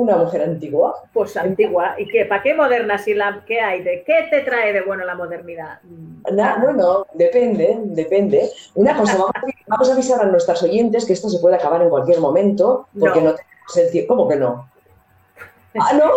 [0.00, 0.94] una mujer antigua.
[1.12, 1.94] Pues antigua.
[1.98, 2.24] ¿Y qué?
[2.24, 2.98] ¿Para qué moderna?
[2.98, 3.82] Si la, ¿Qué hay?
[3.82, 5.80] ¿De qué te trae de bueno la modernidad?
[6.60, 8.50] bueno, depende, depende.
[8.74, 9.18] Una cosa,
[9.66, 13.20] vamos a, avisar a nuestras oyentes que esto se puede acabar en cualquier momento, porque
[13.20, 14.14] no, no tenemos el tiempo.
[14.14, 14.68] ¿Cómo que no?
[15.78, 16.12] Ah, no.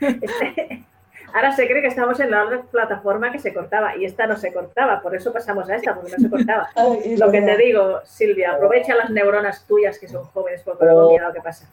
[1.32, 4.36] Ahora se cree que estamos en la otra plataforma que se cortaba y esta no
[4.36, 6.68] se cortaba, por eso pasamos a esta, porque no se cortaba.
[7.18, 11.32] Lo que te digo, Silvia, aprovecha las neuronas tuyas que son jóvenes, porque no lo
[11.32, 11.66] que pasa.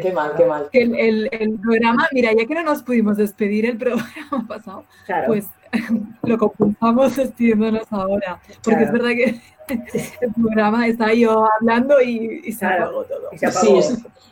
[0.00, 0.68] Qué mal, qué mal.
[0.72, 4.84] El, el, programa, mira, ya que no nos pudimos despedir el programa pasado,
[5.26, 5.46] pues
[6.22, 9.40] lo compulsamos despidiéndonos ahora, porque es verdad que
[10.20, 13.30] el programa estaba yo hablando y, se apagó todo.
[13.32, 13.78] Sí,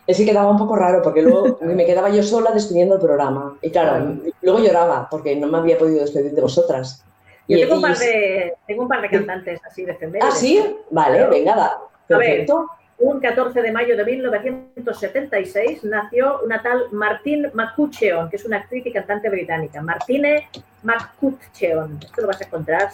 [0.07, 3.57] es, que quedaba un poco raro porque luego me quedaba yo sola despidiendo el programa.
[3.63, 7.05] Y claro, luego lloraba porque no me había podido despedir de vosotras.
[7.49, 10.25] Yo tengo, un par de, tengo un par de cantantes así defendibles.
[10.25, 11.79] Ah, sí, vale, venga, da.
[12.07, 12.67] Perfecto.
[13.01, 18.87] Un 14 de mayo de 1976 nació una tal Martine McCutcheon, que es una actriz
[18.87, 19.81] y cantante británica.
[19.81, 20.49] Martine
[20.83, 21.99] McCutcheon.
[22.03, 22.91] Esto lo vas a encontrar,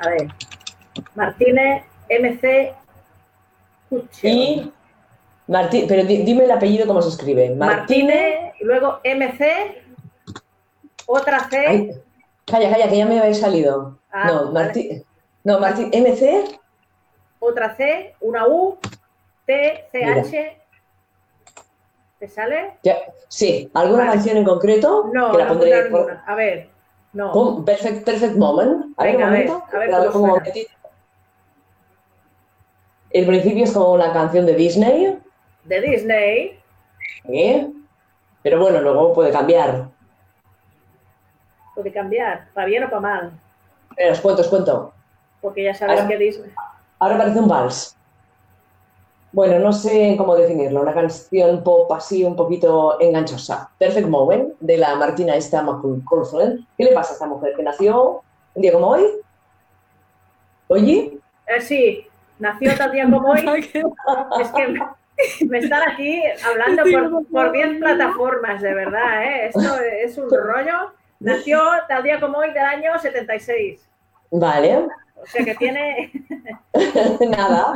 [0.00, 0.28] A ver.
[1.14, 2.74] Martínez MC
[4.22, 4.72] Y
[5.48, 7.54] Martín, pero dime el apellido cómo se escribe.
[7.54, 9.82] Martínez, y luego MC,
[11.06, 12.02] otra C.
[12.44, 13.98] calla, calla, que ya me habéis salido.
[14.12, 15.02] Ah, no, Martín.
[15.44, 16.58] No, Martín, MC.
[17.38, 18.78] Otra C, una U,
[19.48, 20.58] T, CH.
[22.18, 22.74] ¿Te sale?
[23.28, 25.10] sí, ¿alguna canción en concreto?
[25.14, 25.90] No, que la pondré
[26.26, 26.68] A ver,
[27.14, 27.64] no.
[27.64, 28.92] Perfect, perfect Moment.
[28.98, 29.90] A ver, a ver, a ver,
[33.10, 35.18] el principio es como una canción de Disney.
[35.64, 36.60] De Disney.
[37.24, 37.72] ¿Eh?
[38.42, 39.88] Pero bueno, luego puede cambiar.
[41.74, 43.32] Puede cambiar, para bien o para mal.
[43.96, 44.92] Pero os cuento, os cuento.
[45.40, 46.52] Porque ya sabes que Disney.
[46.98, 47.97] Ahora parece un vals.
[49.32, 50.80] Bueno, no sé cómo definirlo.
[50.80, 53.70] Una canción pop así un poquito enganchosa.
[53.78, 56.64] Perfect Moment, de la Martina esta McCullough.
[56.76, 57.54] ¿Qué le pasa a esta mujer?
[57.54, 58.22] ¿Que nació
[58.54, 59.04] un día como hoy?
[60.68, 61.18] ¿Oye?
[61.46, 62.06] Eh, sí,
[62.38, 63.70] nació tal día como hoy.
[64.40, 66.82] es que me están aquí hablando
[67.30, 69.46] por 10 plataformas, de verdad, ¿eh?
[69.46, 70.92] Esto es un rollo.
[71.20, 73.88] Nació tal día como hoy del año 76.
[74.30, 74.86] Vale.
[75.16, 76.12] O sea que tiene.
[77.28, 77.72] Nada.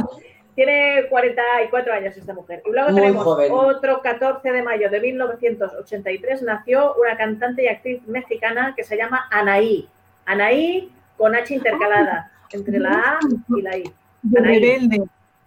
[0.55, 2.63] Tiene 44 años esta mujer.
[2.67, 8.75] Y luego tenemos otro 14 de mayo de 1983 nació una cantante y actriz mexicana
[8.77, 9.89] que se llama Anaí.
[10.27, 13.19] Anaí con H intercalada entre la A
[13.57, 13.85] y la I.
[14.31, 15.03] Rebelde.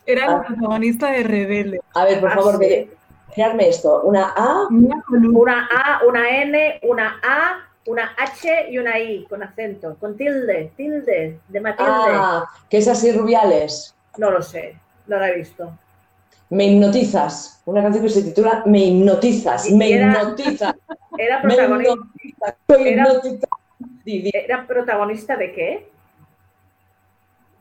[0.05, 0.43] Era la ah.
[0.43, 1.81] protagonista de Rebelde.
[1.93, 2.59] A ver, por ah, favor,
[3.35, 4.01] mirarme esto.
[4.03, 4.67] Una A.
[4.69, 10.71] Una A, una N, una A, una H y una I con acento, con tilde,
[10.75, 11.91] tilde, de Matilde.
[11.91, 13.95] Ah, que es así rubiales.
[14.17, 14.77] No lo sé,
[15.07, 15.77] no la he visto.
[16.49, 17.61] Me hipnotizas.
[17.65, 19.71] Una canción que se titula Me hipnotizas.
[19.71, 20.75] Me hipnotizas.
[21.17, 22.57] Era protagonista.
[22.67, 23.07] Era,
[24.05, 25.89] ¿Era protagonista de qué?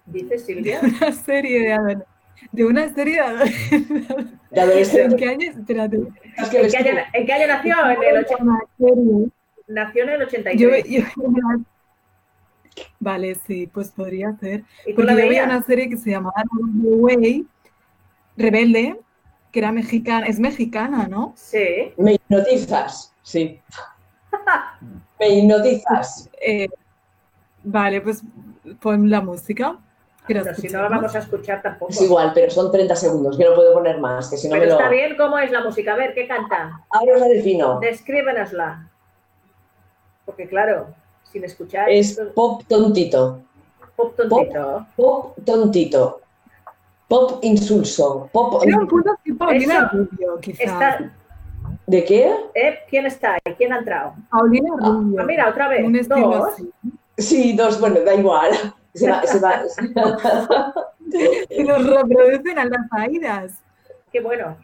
[0.07, 0.81] Dice Silvia.
[0.83, 2.05] Una serie de
[2.53, 3.21] de una serie
[4.51, 5.51] de ¿En qué año?
[5.51, 5.97] Espérate.
[5.97, 7.77] ¿En, qué año, ¿En qué año nació?
[7.91, 8.53] En el 80.
[9.69, 10.85] Nació en el 83.
[12.99, 14.65] Vale, sí, pues podría ser.
[14.97, 17.47] Porque yo veía una serie que se llamaba The Way,
[18.37, 19.01] Rebelde,
[19.53, 21.33] que era mexicana, es mexicana, ¿no?
[21.37, 21.93] Sí.
[21.97, 23.61] Me hipnotizas, sí.
[25.21, 26.31] Me hipnotizas.
[26.41, 26.69] Eh,
[27.63, 28.23] vale, pues
[28.81, 29.79] pon la música.
[30.27, 31.93] Pero si no la vamos a escuchar tampoco.
[31.93, 34.73] Es igual, pero son 30 segundos, que no puedo poner más, que si no pero
[34.73, 35.93] está bien, ¿cómo es la música?
[35.93, 36.81] A ver, ¿qué canta?
[36.89, 37.79] Ahora os la defino.
[37.81, 38.89] Descríbenosla.
[40.25, 40.95] Porque claro,
[41.35, 41.91] sin escuchar...
[41.91, 43.43] Es pop tontito.
[43.97, 44.87] Pop tontito.
[44.97, 46.21] Pop, tontito.
[47.09, 48.31] Pop insulso.
[48.33, 48.63] Pop...
[48.65, 51.03] un punto Paulina Rubio, quizás.
[51.87, 52.33] ¿De qué?
[52.55, 52.79] ¿Eh?
[52.89, 53.55] ¿Quién está ahí?
[53.57, 54.15] ¿Quién ha entrado?
[54.31, 55.21] Paulina ah, Rubio.
[55.21, 55.85] Ah, mira, otra vez.
[55.85, 56.55] Un dos.
[57.19, 58.53] Sí, dos, bueno, da igual.
[58.95, 59.63] Se va, se va.
[61.51, 63.61] y nos reproducen a las caídas.
[64.13, 64.57] Qué bueno.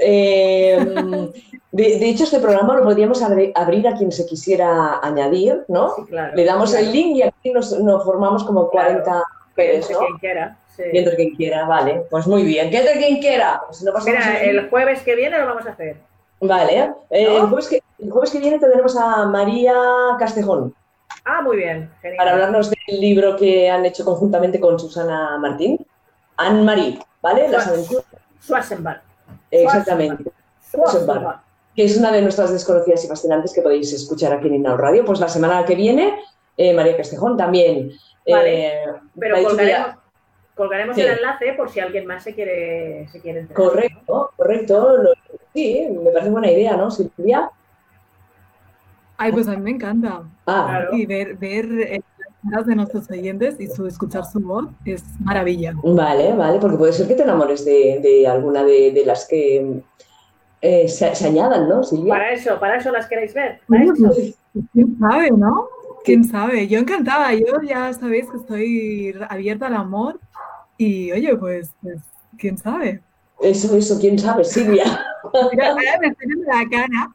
[0.00, 0.78] Eh,
[1.72, 5.94] de, hecho, este programa lo podríamos abrir a quien se quisiera añadir, ¿no?
[5.94, 9.98] Sí, claro, Le damos el link y aquí nos, formamos como 40 claro, mujeres, ¿no?
[9.98, 10.56] Quien quiera.
[10.68, 10.82] Sí.
[10.90, 12.04] Quien quiera, vale.
[12.10, 12.70] Pues muy bien.
[12.70, 13.60] Que entre quien quiera.
[13.66, 15.96] Pues Mira, el jueves que viene lo vamos a hacer.
[16.40, 16.94] Vale.
[17.10, 19.74] Eh, el, jueves que, el jueves que viene tendremos a María
[20.18, 20.74] Castejón.
[21.24, 21.90] Ah, muy bien.
[22.16, 25.84] Para hablarnos del libro que han hecho conjuntamente con Susana Martín.
[26.36, 27.48] Anne-Marie, ¿vale?
[27.48, 28.06] Las aventuras.
[29.50, 30.30] Exactamente.
[31.74, 35.04] Que es una de nuestras desconocidas y fascinantes que podéis escuchar aquí en Innao Radio.
[35.04, 36.18] Pues la semana que viene,
[36.56, 37.92] eh, María Castejón también.
[38.26, 38.84] Eh,
[39.18, 39.36] pero
[40.54, 43.62] colgaremos, el enlace por si alguien más se quiere, se quiere enterar.
[43.62, 44.98] Correcto, correcto.
[45.54, 47.50] sí, me parece buena idea, ¿no, Silvia?
[49.16, 50.22] Ay, pues a mí me encanta.
[50.46, 50.86] Ah.
[50.92, 52.02] Y ver, ver eh,
[52.42, 55.74] caras de nuestros oyentes y su, escuchar su voz es maravilla.
[55.82, 59.82] Vale, vale, porque puede ser que te enamores de, alguna de, las que
[60.60, 62.14] eh, se, añadan, ¿no, Silvia?
[62.14, 63.60] Para eso, para eso las queréis ver.
[63.66, 64.36] Pues,
[64.72, 65.68] ¿Quién sabe, no?
[66.04, 66.66] ¿Quién sabe?
[66.66, 70.18] Yo encantada, yo ya sabéis que estoy abierta al amor
[70.76, 71.98] y oye, pues, pues
[72.38, 73.02] ¿quién sabe?
[73.40, 74.84] Eso, eso, quién sabe, Silvia.
[76.00, 77.10] me estoy en la cara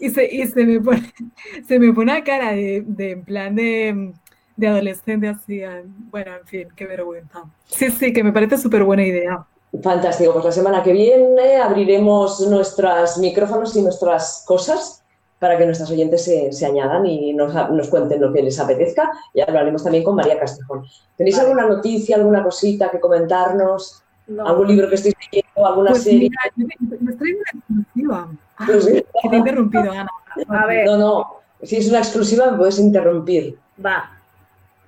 [0.00, 1.02] y se, y se, me, pone,
[1.68, 4.12] se me pone una cara de, de en plan de,
[4.60, 5.62] de, adolescente así.
[6.10, 7.44] Bueno, en fin, qué vergüenza.
[7.66, 9.44] Sí, sí, que me parece súper buena idea.
[9.82, 15.04] Fantástico, pues la semana que viene abriremos nuestros micrófonos y nuestras cosas
[15.38, 19.10] para que nuestros oyentes se, se añadan y nos, nos, cuenten lo que les apetezca.
[19.32, 20.84] Y hablaremos también con María Castejón.
[21.16, 24.02] ¿Tenéis alguna noticia, alguna cosita que comentarnos?
[24.44, 25.66] ¿Algún libro que estéis leyendo?
[25.66, 26.28] ¿Alguna pues serie?
[26.56, 28.28] Mira, me estoy una exclusiva.
[28.58, 30.10] Ah, pues te he interrumpido, Ana.
[30.48, 30.86] A ver.
[30.86, 31.26] No, no.
[31.62, 33.58] Si es una exclusiva, me puedes interrumpir.
[33.84, 34.19] Va.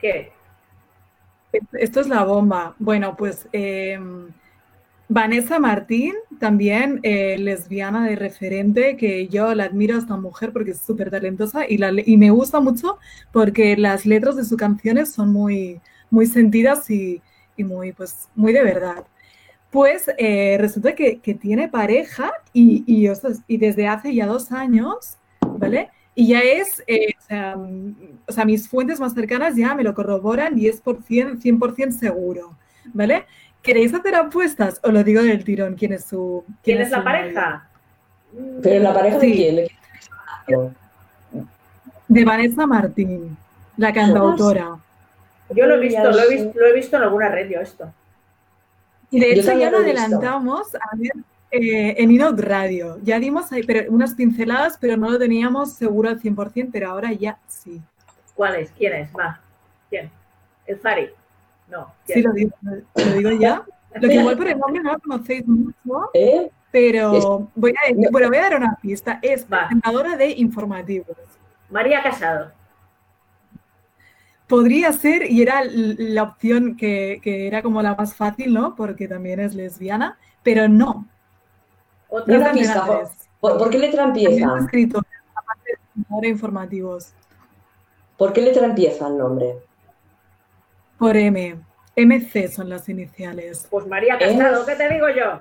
[0.02, 0.32] ¿Qué?
[1.72, 2.74] Esto es la bomba.
[2.78, 3.98] Bueno, pues eh,
[5.08, 10.72] Vanessa Martín, también eh, lesbiana de referente, que yo la admiro a esta mujer porque
[10.72, 12.98] es súper talentosa y, y me gusta mucho
[13.30, 15.80] porque las letras de sus canciones son muy,
[16.10, 17.22] muy sentidas y,
[17.56, 19.04] y muy, pues, muy de verdad.
[19.70, 25.90] Pues eh, resulta que, tiene pareja y, y, desde hace ya dos años, ¿vale?
[26.14, 27.14] Y ya es, eh,
[28.26, 32.54] o, sea, mis fuentes más cercanas ya me lo corroboran y es por 100%, seguro,
[32.92, 33.24] ¿vale?
[33.62, 34.80] ¿Queréis hacer apuestas?
[34.82, 36.44] o lo digo del tirón, ¿quién es su...
[36.62, 37.68] ¿Quién, es, la pareja?
[38.62, 39.70] Pero la pareja de
[40.46, 40.76] quién?
[42.08, 43.36] De Vanessa Martín,
[43.78, 44.76] la cantautora.
[45.54, 47.92] Yo lo he visto, lo he visto, lo he visto en alguna red yo esto.
[49.10, 51.12] Y de hecho ya lo adelantamos a ver
[51.52, 52.98] eh, en Inod Radio.
[53.02, 57.12] Ya dimos ahí, pero, unas pinceladas, pero no lo teníamos seguro al 100%, pero ahora
[57.12, 57.80] ya sí.
[58.34, 58.72] ¿Cuál es?
[58.72, 59.10] ¿Quién es?
[59.14, 59.40] Va.
[59.90, 60.10] ¿Quién?
[60.66, 61.10] ¿El Fari?
[61.68, 61.92] No.
[62.04, 63.62] Sí, lo digo, lo digo ya.
[63.94, 66.50] Lo que igual por el nombre no lo conocéis mucho, ¿Eh?
[66.70, 69.18] pero voy a, bueno, voy a dar una pista.
[69.20, 71.16] Es presentadora de informativos.
[71.68, 72.52] María Casado.
[74.46, 78.74] Podría ser, y era la opción que, era como la más fácil, ¿no?
[78.74, 81.06] Porque también es lesbiana, pero no.
[82.14, 82.86] Otra pista,
[83.40, 84.58] ¿por, qué letra empieza?
[84.58, 85.00] escrito,
[85.34, 85.78] aparte
[86.20, 87.14] de informativos.
[88.18, 89.56] ¿Por qué letra empieza el nombre?
[90.98, 91.56] Por M.
[91.96, 93.66] MC son las iniciales.
[93.70, 95.40] Pues María Casado, ¿qué te digo yo?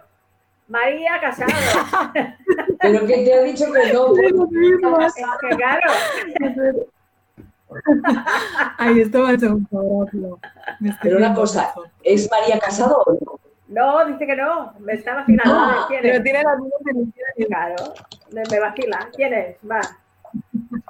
[0.69, 1.51] María Casado.
[2.81, 4.13] Pero que te ha dicho que no.
[5.05, 5.91] Es que claro.
[8.77, 9.67] Ay, esto va a ser un.
[11.01, 13.50] Pero una cosa, ¿es María Casado o no?
[13.71, 14.73] No, dice que no.
[14.79, 15.53] Me está vacilando.
[15.55, 17.47] Ah, ¿Quién Pero tiene las mismas iniciales.
[17.47, 17.75] Claro,
[18.31, 19.09] me vacila.
[19.15, 19.55] ¿Quién es?
[19.69, 19.79] Va.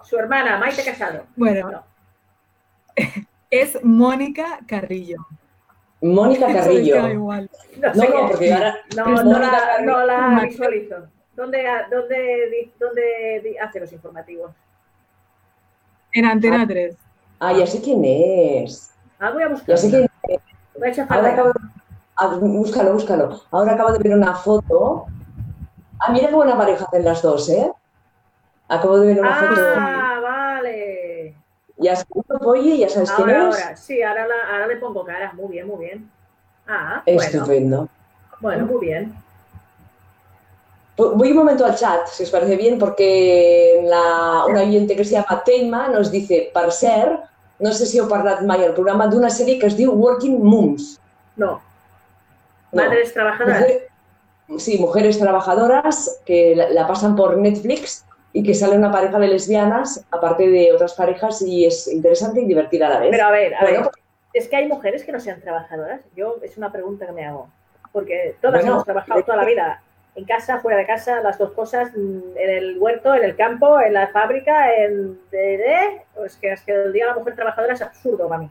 [0.04, 1.26] Su hermana, Maite Casado.
[1.36, 1.84] Bueno,
[3.52, 5.18] es Mónica Carrillo.
[6.02, 7.08] Mónica Carrillo.
[7.08, 8.76] No, no, porque ahora.
[8.96, 11.08] No, no, la, no la visualizo.
[11.36, 14.52] ¿Dónde, dónde, ¿Dónde hace los informativos?
[16.14, 16.96] En Antena 3.
[17.40, 18.92] Ah, ya sé quién es.
[19.20, 19.68] Ah, voy a buscar.
[19.68, 20.40] Ya sé quién es.
[20.78, 21.52] Voy a echar Ahora acabo,
[22.16, 23.42] ah, búscalo, búscalo.
[23.52, 25.06] Ahora acabo de ver una foto.
[26.00, 27.72] Ah, mira qué buena pareja hacen las dos, ¿eh?
[28.68, 29.62] Acabo de ver una ah, foto.
[29.78, 31.36] Ah, vale.
[31.78, 33.36] Ya sabes Oye, ya sabes quién es.
[33.36, 35.34] Ahora, sí, ahora, la, ahora le pongo cara.
[35.34, 36.10] Muy bien, muy bien.
[36.68, 37.90] Ah, Estupendo.
[38.40, 39.16] Bueno, muy bien.
[40.98, 45.12] Voy un momento al chat, si os parece bien, porque la, una oyente que se
[45.12, 46.70] llama Teima nos dice, per
[47.62, 50.96] no sé si heu parlat mai al programa d'una sèrie que es diu Working Moms.
[51.38, 51.60] No.
[52.72, 53.66] Madres trabajadoras.
[54.58, 60.06] sí, mujeres trabajadoras que la, pasan por Netflix y que sale una pareja de lesbianas,
[60.12, 63.10] aparte de otras parejas, y es interesante y divertida a la vez.
[63.12, 63.96] Pero a ver, a ver, pues
[64.34, 66.02] es que hay mujeres que no sean trabajadoras.
[66.16, 67.50] Yo, es una pregunta que me hago.
[67.92, 69.84] Porque todas hemos trabajado toda la vida
[70.16, 73.80] en casa, fuera de casa, las dos cosas, mm, en el huerto, en el campo,
[73.80, 77.74] en la fábrica, en de, pues que es que el día de la mujer trabajadora
[77.74, 78.50] es absurdo para mí.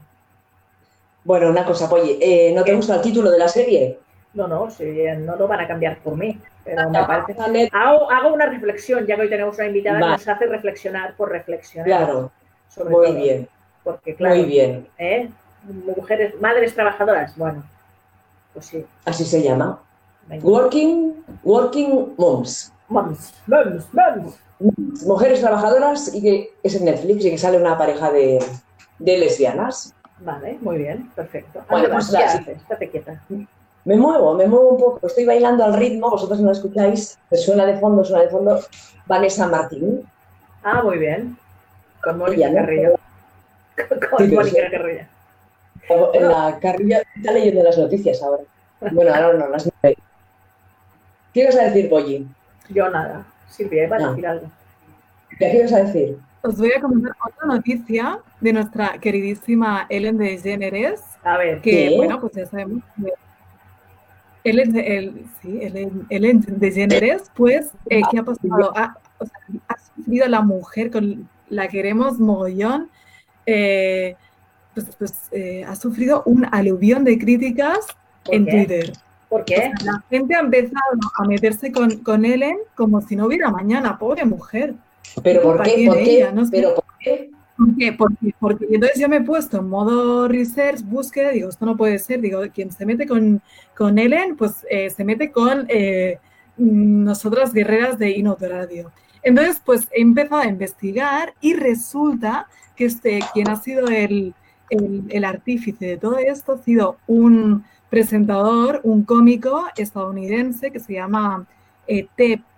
[1.23, 3.99] Bueno, una cosa, oye, eh, ¿no te gusta el título de la serie?
[4.33, 6.39] No, no, sí, no lo van a cambiar por mí.
[6.63, 7.69] Pero me parece.
[7.73, 11.29] Hago, hago, una reflexión, ya que hoy tenemos una invitada que nos hace reflexionar por
[11.31, 11.85] reflexionar.
[11.85, 12.31] Claro.
[12.89, 13.47] muy bien.
[13.83, 14.35] Porque, claro.
[14.35, 14.87] Muy bien.
[14.97, 15.29] ¿eh?
[15.97, 17.63] Mujeres, madres trabajadoras, bueno,
[18.53, 18.85] pues sí.
[19.05, 19.79] Así se llama.
[20.41, 22.73] Working, working moms.
[22.87, 24.39] Moms, moms, moms.
[25.05, 28.39] Mujeres trabajadoras y que es en Netflix y que sale una pareja de,
[28.99, 29.95] de lesbianas.
[30.19, 31.63] Vale, muy bien, perfecto.
[31.69, 33.21] Bueno, pues Estate quieta.
[33.83, 37.65] Me muevo, me muevo un poco, estoy bailando al ritmo, vosotros no lo escucháis, suena
[37.65, 38.59] de fondo, suena de fondo
[39.07, 40.07] Vanessa Martín.
[40.63, 41.37] Ah, muy bien.
[42.03, 42.99] Con Mónica Carrillo.
[44.11, 45.05] Con, Mónica Carrillo.
[46.13, 48.43] En la Carrillo está leyendo las noticias ahora.
[48.91, 49.69] Bueno, ahora no, las
[51.33, 52.27] ¿Qué ibas a decir, Polly?
[52.69, 53.25] Yo nada.
[53.47, 54.47] Silvia, iba a decir algo.
[55.39, 56.17] ¿Qué ibas a decir?
[56.43, 61.01] Os voy a comentar otra noticia de nuestra queridísima Ellen DeGeneres.
[61.23, 63.13] A ver, que, bueno, pues ya sabemos que
[64.43, 68.75] Ellen, el, sí, Ellen, Ellen DeGeneres, pues, eh, ¿qué ha pasado?
[68.75, 72.89] Ha, o sea, ha, sufrido la mujer con la que queremos mogollón,
[73.45, 74.15] eh,
[74.73, 77.79] pues, pues eh, ha sufrido un aluvión de críticas
[78.25, 78.93] en Twitter.
[79.29, 79.71] ¿Por qué?
[79.83, 84.25] la gente ha empezado a meterse con, con Ellen como si no hubiera mañana, pobre
[84.25, 84.73] mujer.
[85.23, 85.85] ¿Pero por qué?
[85.87, 86.29] ¿Por qué?
[86.51, 87.31] ¿Pero por qué?
[87.63, 91.99] Porque, porque, entonces yo me he puesto en modo research, búsqueda, digo, esto no puede
[91.99, 93.41] ser, digo, quien se mete con,
[93.75, 96.19] con Ellen, pues eh, se mete con eh,
[96.57, 98.91] nosotras guerreras de Inot Radio.
[99.23, 104.33] Entonces, pues he empezado a investigar y resulta que este, quien ha sido el,
[104.69, 111.45] el, artífice de todo esto ha sido un, presentador, un cómico estadounidense que se llama
[111.87, 112.07] eh.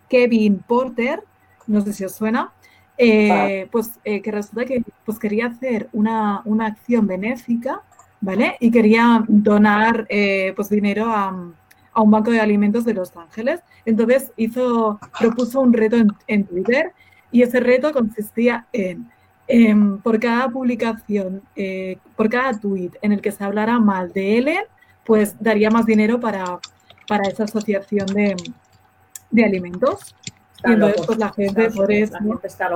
[0.08, 1.24] Kevin Porter,
[1.66, 2.54] no sé si os suena,
[2.98, 7.82] eh, pues eh, que resulta que pues, quería hacer una, una, acción benéfica,
[8.22, 8.56] ¿vale?
[8.60, 10.08] Y quería donar
[10.56, 11.54] pues dinero a,
[11.94, 13.62] a, un banco de alimentos de Los Ángeles.
[13.86, 16.94] Entonces hizo, propuso un reto en, en Twitter
[17.32, 19.12] y ese reto consistía en
[20.04, 21.42] por cada publicación,
[22.16, 24.64] por cada tweet en el que se hablara mal de Ellen,
[25.06, 26.60] pues daría más dinero para,
[27.08, 28.36] para esa asociación de,
[29.34, 30.16] de alimentos.
[30.66, 32.18] Y entonces, pues la gente por eso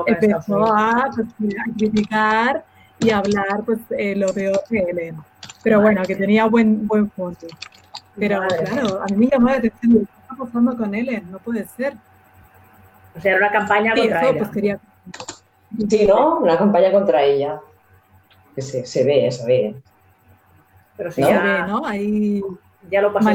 [0.05, 2.65] empezó a, pues, a, criticar
[2.99, 5.23] y hablar pues eh, lo peor de Elena.
[5.63, 7.47] Pero bueno, que tenía buen, buen fondo.
[8.17, 11.31] Pero claro, a mí me llamó la atención, ¿qué está pasando con Ellen?
[11.31, 11.93] No puede ser.
[13.15, 14.37] O sea, era una campaña contra ella.
[14.37, 14.79] Pues, quería...
[15.89, 16.37] Sí, ¿no?
[16.39, 17.59] Una campaña contra ella.
[18.55, 19.75] Que se, se ve, se ve.
[20.97, 21.67] Pero si ya,
[22.89, 23.29] ya, lo pasó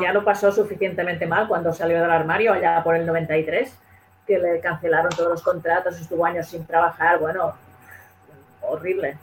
[0.00, 3.76] ya lo pasó suficientemente mal cuando salió del armario allá por el 93.
[4.26, 7.54] Que le cancelaron todos los contratos, estuvo años sin trabajar, bueno,
[8.62, 9.16] horrible,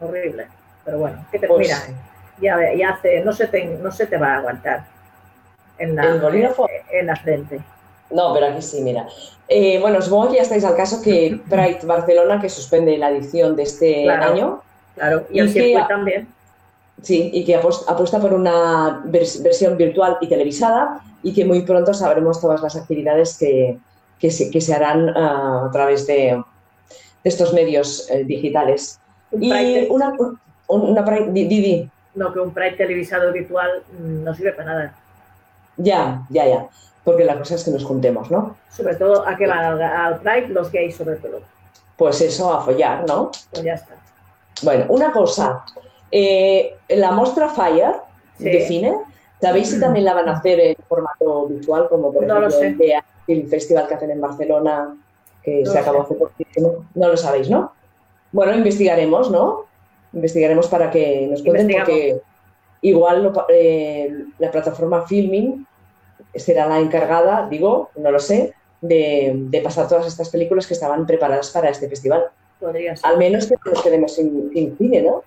[0.00, 0.46] horrible.
[0.84, 1.78] Pero bueno, ¿qué te pues, mira?
[2.40, 4.84] Ya, ya hace, no se te, no se te va a aguantar
[5.78, 6.04] en la,
[6.90, 7.60] en la frente.
[8.10, 9.06] No, pero aquí sí, mira.
[9.48, 13.56] Eh, bueno, supongo que ya estáis al caso que Pride Barcelona, que suspende la edición
[13.56, 14.62] de este año.
[14.94, 16.28] Claro, y, el circuito también.
[17.02, 22.40] Sí, y que apuesta por una versión virtual y televisada y que muy pronto sabremos
[22.40, 23.78] todas las actividades que,
[24.18, 26.42] que, se, que se, harán ah, a través de,
[27.24, 29.00] estos medios eh, digitales.
[29.32, 30.14] y una,
[30.68, 31.90] una Pride.
[32.14, 34.94] No, que un Pride televisado virtual mm, no sirve para nada.
[35.76, 36.68] Ya, ya, ya
[37.08, 38.54] porque la cosa es que nos juntemos, ¿no?
[38.68, 39.80] Sobre todo, ¿a qué van?
[39.80, 41.40] Al, Pride los gays, sobre todo.
[41.96, 43.30] Pues eso, a follar, ¿no?
[43.50, 43.94] Pues ya está.
[44.62, 45.64] Bueno, una cosa.
[46.10, 47.94] Eh, la Mostra Fire
[48.38, 48.94] de cine,
[49.40, 52.50] ¿sabéis si también la van a hacer en formato virtual, como por ejemplo
[53.28, 54.96] el festival que hacen en Barcelona,
[55.42, 56.86] que se acabó hace poquísimo?
[56.94, 57.72] No lo sabéis, ¿no?
[58.32, 59.66] Bueno, investigaremos, ¿no?
[60.12, 62.20] Investigaremos para que nos cuenten, porque
[62.82, 65.66] igual eh, la plataforma Filming
[66.34, 71.50] será la encargada, digo, no lo sé, de, pasar todas estas películas que estaban preparadas
[71.50, 72.24] para este festival.
[72.60, 73.10] Podría ser.
[73.10, 75.22] Al menos que nos quedemos sin, cine, ¿no?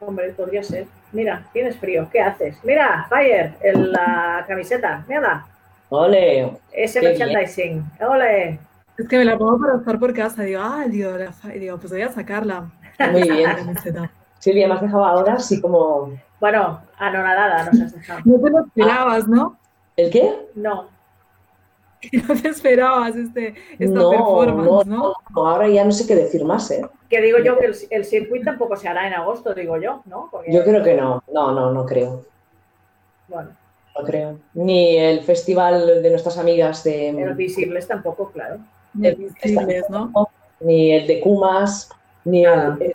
[0.00, 0.86] Hombre, podría ser.
[1.12, 2.56] Mira, tienes frío, ¿qué haces?
[2.62, 5.46] Mira, Fire, en la camiseta, mira.
[5.88, 6.58] Ole.
[6.72, 8.58] Ese merchandising, ole.
[8.98, 11.12] Es que me la pongo para estar por casa, digo, ah, digo,
[11.54, 12.70] digo, pues voy a sacarla.
[13.12, 13.76] Muy bien.
[14.38, 16.12] Silvia, me has dejado ahora así como...
[16.40, 18.20] Bueno, anonadada nos has dejado.
[18.24, 19.58] No te lo esperabas, ¿no?
[19.96, 20.34] ¿El qué?
[20.54, 20.88] No.
[22.28, 25.14] No te esperabas este, esta performance, ¿no?
[25.30, 25.46] ¿no?
[25.46, 26.86] Ahora ya no sé qué decir más, ¿eh?
[27.08, 30.30] Que digo yo que el, el circuito tampoco se hará en agosto, digo yo, ¿no?
[30.46, 31.22] Yo creo que no.
[31.32, 32.24] No, no, no creo.
[33.28, 33.50] Bueno.
[33.98, 34.38] No creo.
[34.54, 37.12] Ni el festival de nuestras amigas de...
[37.12, 38.58] Los visibles tampoco, claro.
[38.94, 40.12] Ni el visibles, ¿no?
[40.60, 41.90] Ni el de Kumas,
[42.24, 42.94] ni el...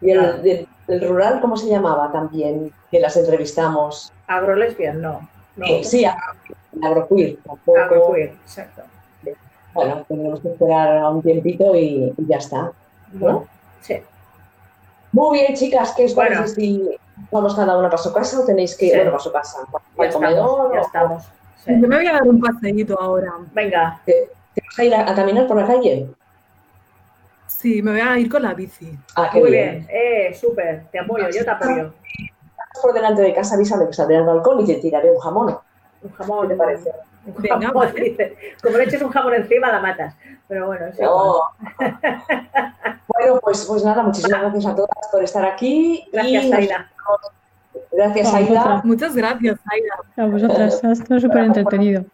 [0.00, 0.66] Y el,
[1.00, 2.72] rural, ¿cómo se llamaba también?
[2.90, 4.12] Que las entrevistamos.
[4.26, 5.28] Agrolesbian, no.
[5.56, 5.66] no.
[5.82, 6.04] sí,
[6.82, 7.38] agroqueer.
[7.66, 8.82] Agroqueer, exacto.
[9.74, 12.72] Bueno, tenemos que esperar un tiempito y, ya está.
[13.12, 13.46] ¿no?
[13.80, 13.96] sí.
[15.12, 16.98] Muy bien, chicas, ¿qué os parece si
[17.30, 18.94] vamos cada una para su casa o tenéis que.
[18.94, 19.58] Bueno, para su casa,
[19.96, 20.74] para el comedor.
[20.74, 21.24] Ya estamos.
[21.66, 23.32] Yo me voy a dar un paseíto ahora.
[23.52, 24.00] Venga.
[24.04, 26.08] ¿Te, vas a ir a, caminar por la calle?
[27.46, 28.96] Sí, me voy a ir con la bici.
[29.16, 31.92] Ah, Muy bien, Eh, súper, te apoyo, yo te apoyo.
[32.80, 35.58] Por delante de casa, avísame que saldré al balcón y te tiraré un jamón.
[36.02, 36.90] Un jamón, ¿qué te parece?
[37.38, 38.36] Venga, jamón, dice.
[38.62, 40.14] Como le eches un jamón encima, la matas.
[40.48, 41.02] Pero bueno, sí.
[43.08, 46.08] bueno, pues, pues nada, muchísimas gracias a todas por estar aquí.
[46.12, 46.90] Gracias, Aida.
[47.92, 48.80] Gracias, Aida.
[48.84, 49.94] Muchas gracias, Aida.
[50.16, 52.04] A vosotras, ha estado súper entretenido.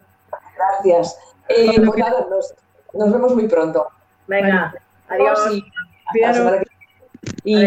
[0.55, 1.17] Gracias.
[1.49, 2.53] Eh, pues nada, nos,
[2.93, 3.87] nos, vemos muy pronto.
[4.27, 4.73] Venga.
[5.09, 5.61] Adiós.
[7.43, 7.57] Y, y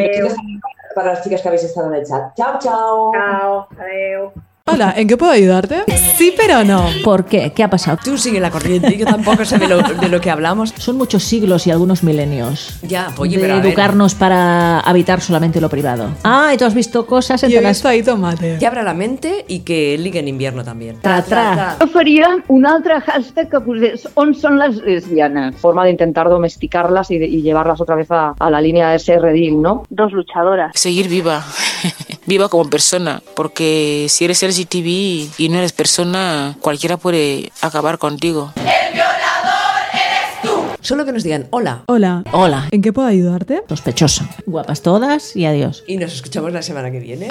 [0.94, 2.34] para las chicas que habéis estado en el chat.
[2.34, 3.12] Chao, chao.
[3.12, 3.68] Chao.
[3.78, 4.32] Adiós.
[4.68, 5.84] Hola, ¿en qué puedo ayudarte?
[6.16, 6.84] Sí, pero no.
[7.04, 7.52] ¿Por qué?
[7.54, 7.98] ¿Qué ha pasado?
[8.02, 10.74] Tú sigue la corriente, yo tampoco sé de lo, que hablamos.
[10.76, 12.80] Son muchos siglos y algunos milenios.
[12.82, 16.10] Ya, oye, de pero educarnos para habitar solamente lo privado.
[16.24, 18.56] Ah, y tú has visto cosas en Yo he visto ahí tomate.
[18.58, 21.00] Que abra la mente y que ligue en invierno también.
[21.00, 21.76] Tra, tra.
[21.80, 25.54] Yo faria un altre hashtag que posés on son las lesbianas.
[25.54, 29.62] Forma de intentar domesticarlas y, llevarlas otra vez a, a, la línea de ese redil,
[29.62, 29.84] ¿no?
[29.90, 30.72] Dos luchadoras.
[30.74, 31.44] Seguir viva.
[32.26, 38.52] viva como persona, porque si eres LGTB y no eres persona, cualquiera puede acabar contigo.
[38.56, 40.50] ¡El violador eres tú!
[40.80, 41.82] Solo que nos digan hola.
[41.86, 42.24] Hola.
[42.32, 42.68] Hola.
[42.70, 43.62] ¿En qué puedo ayudarte?
[43.68, 44.28] Sospechosa.
[44.46, 45.84] Guapas todas y adiós.
[45.86, 47.28] Y nos escuchamos la semana que viene.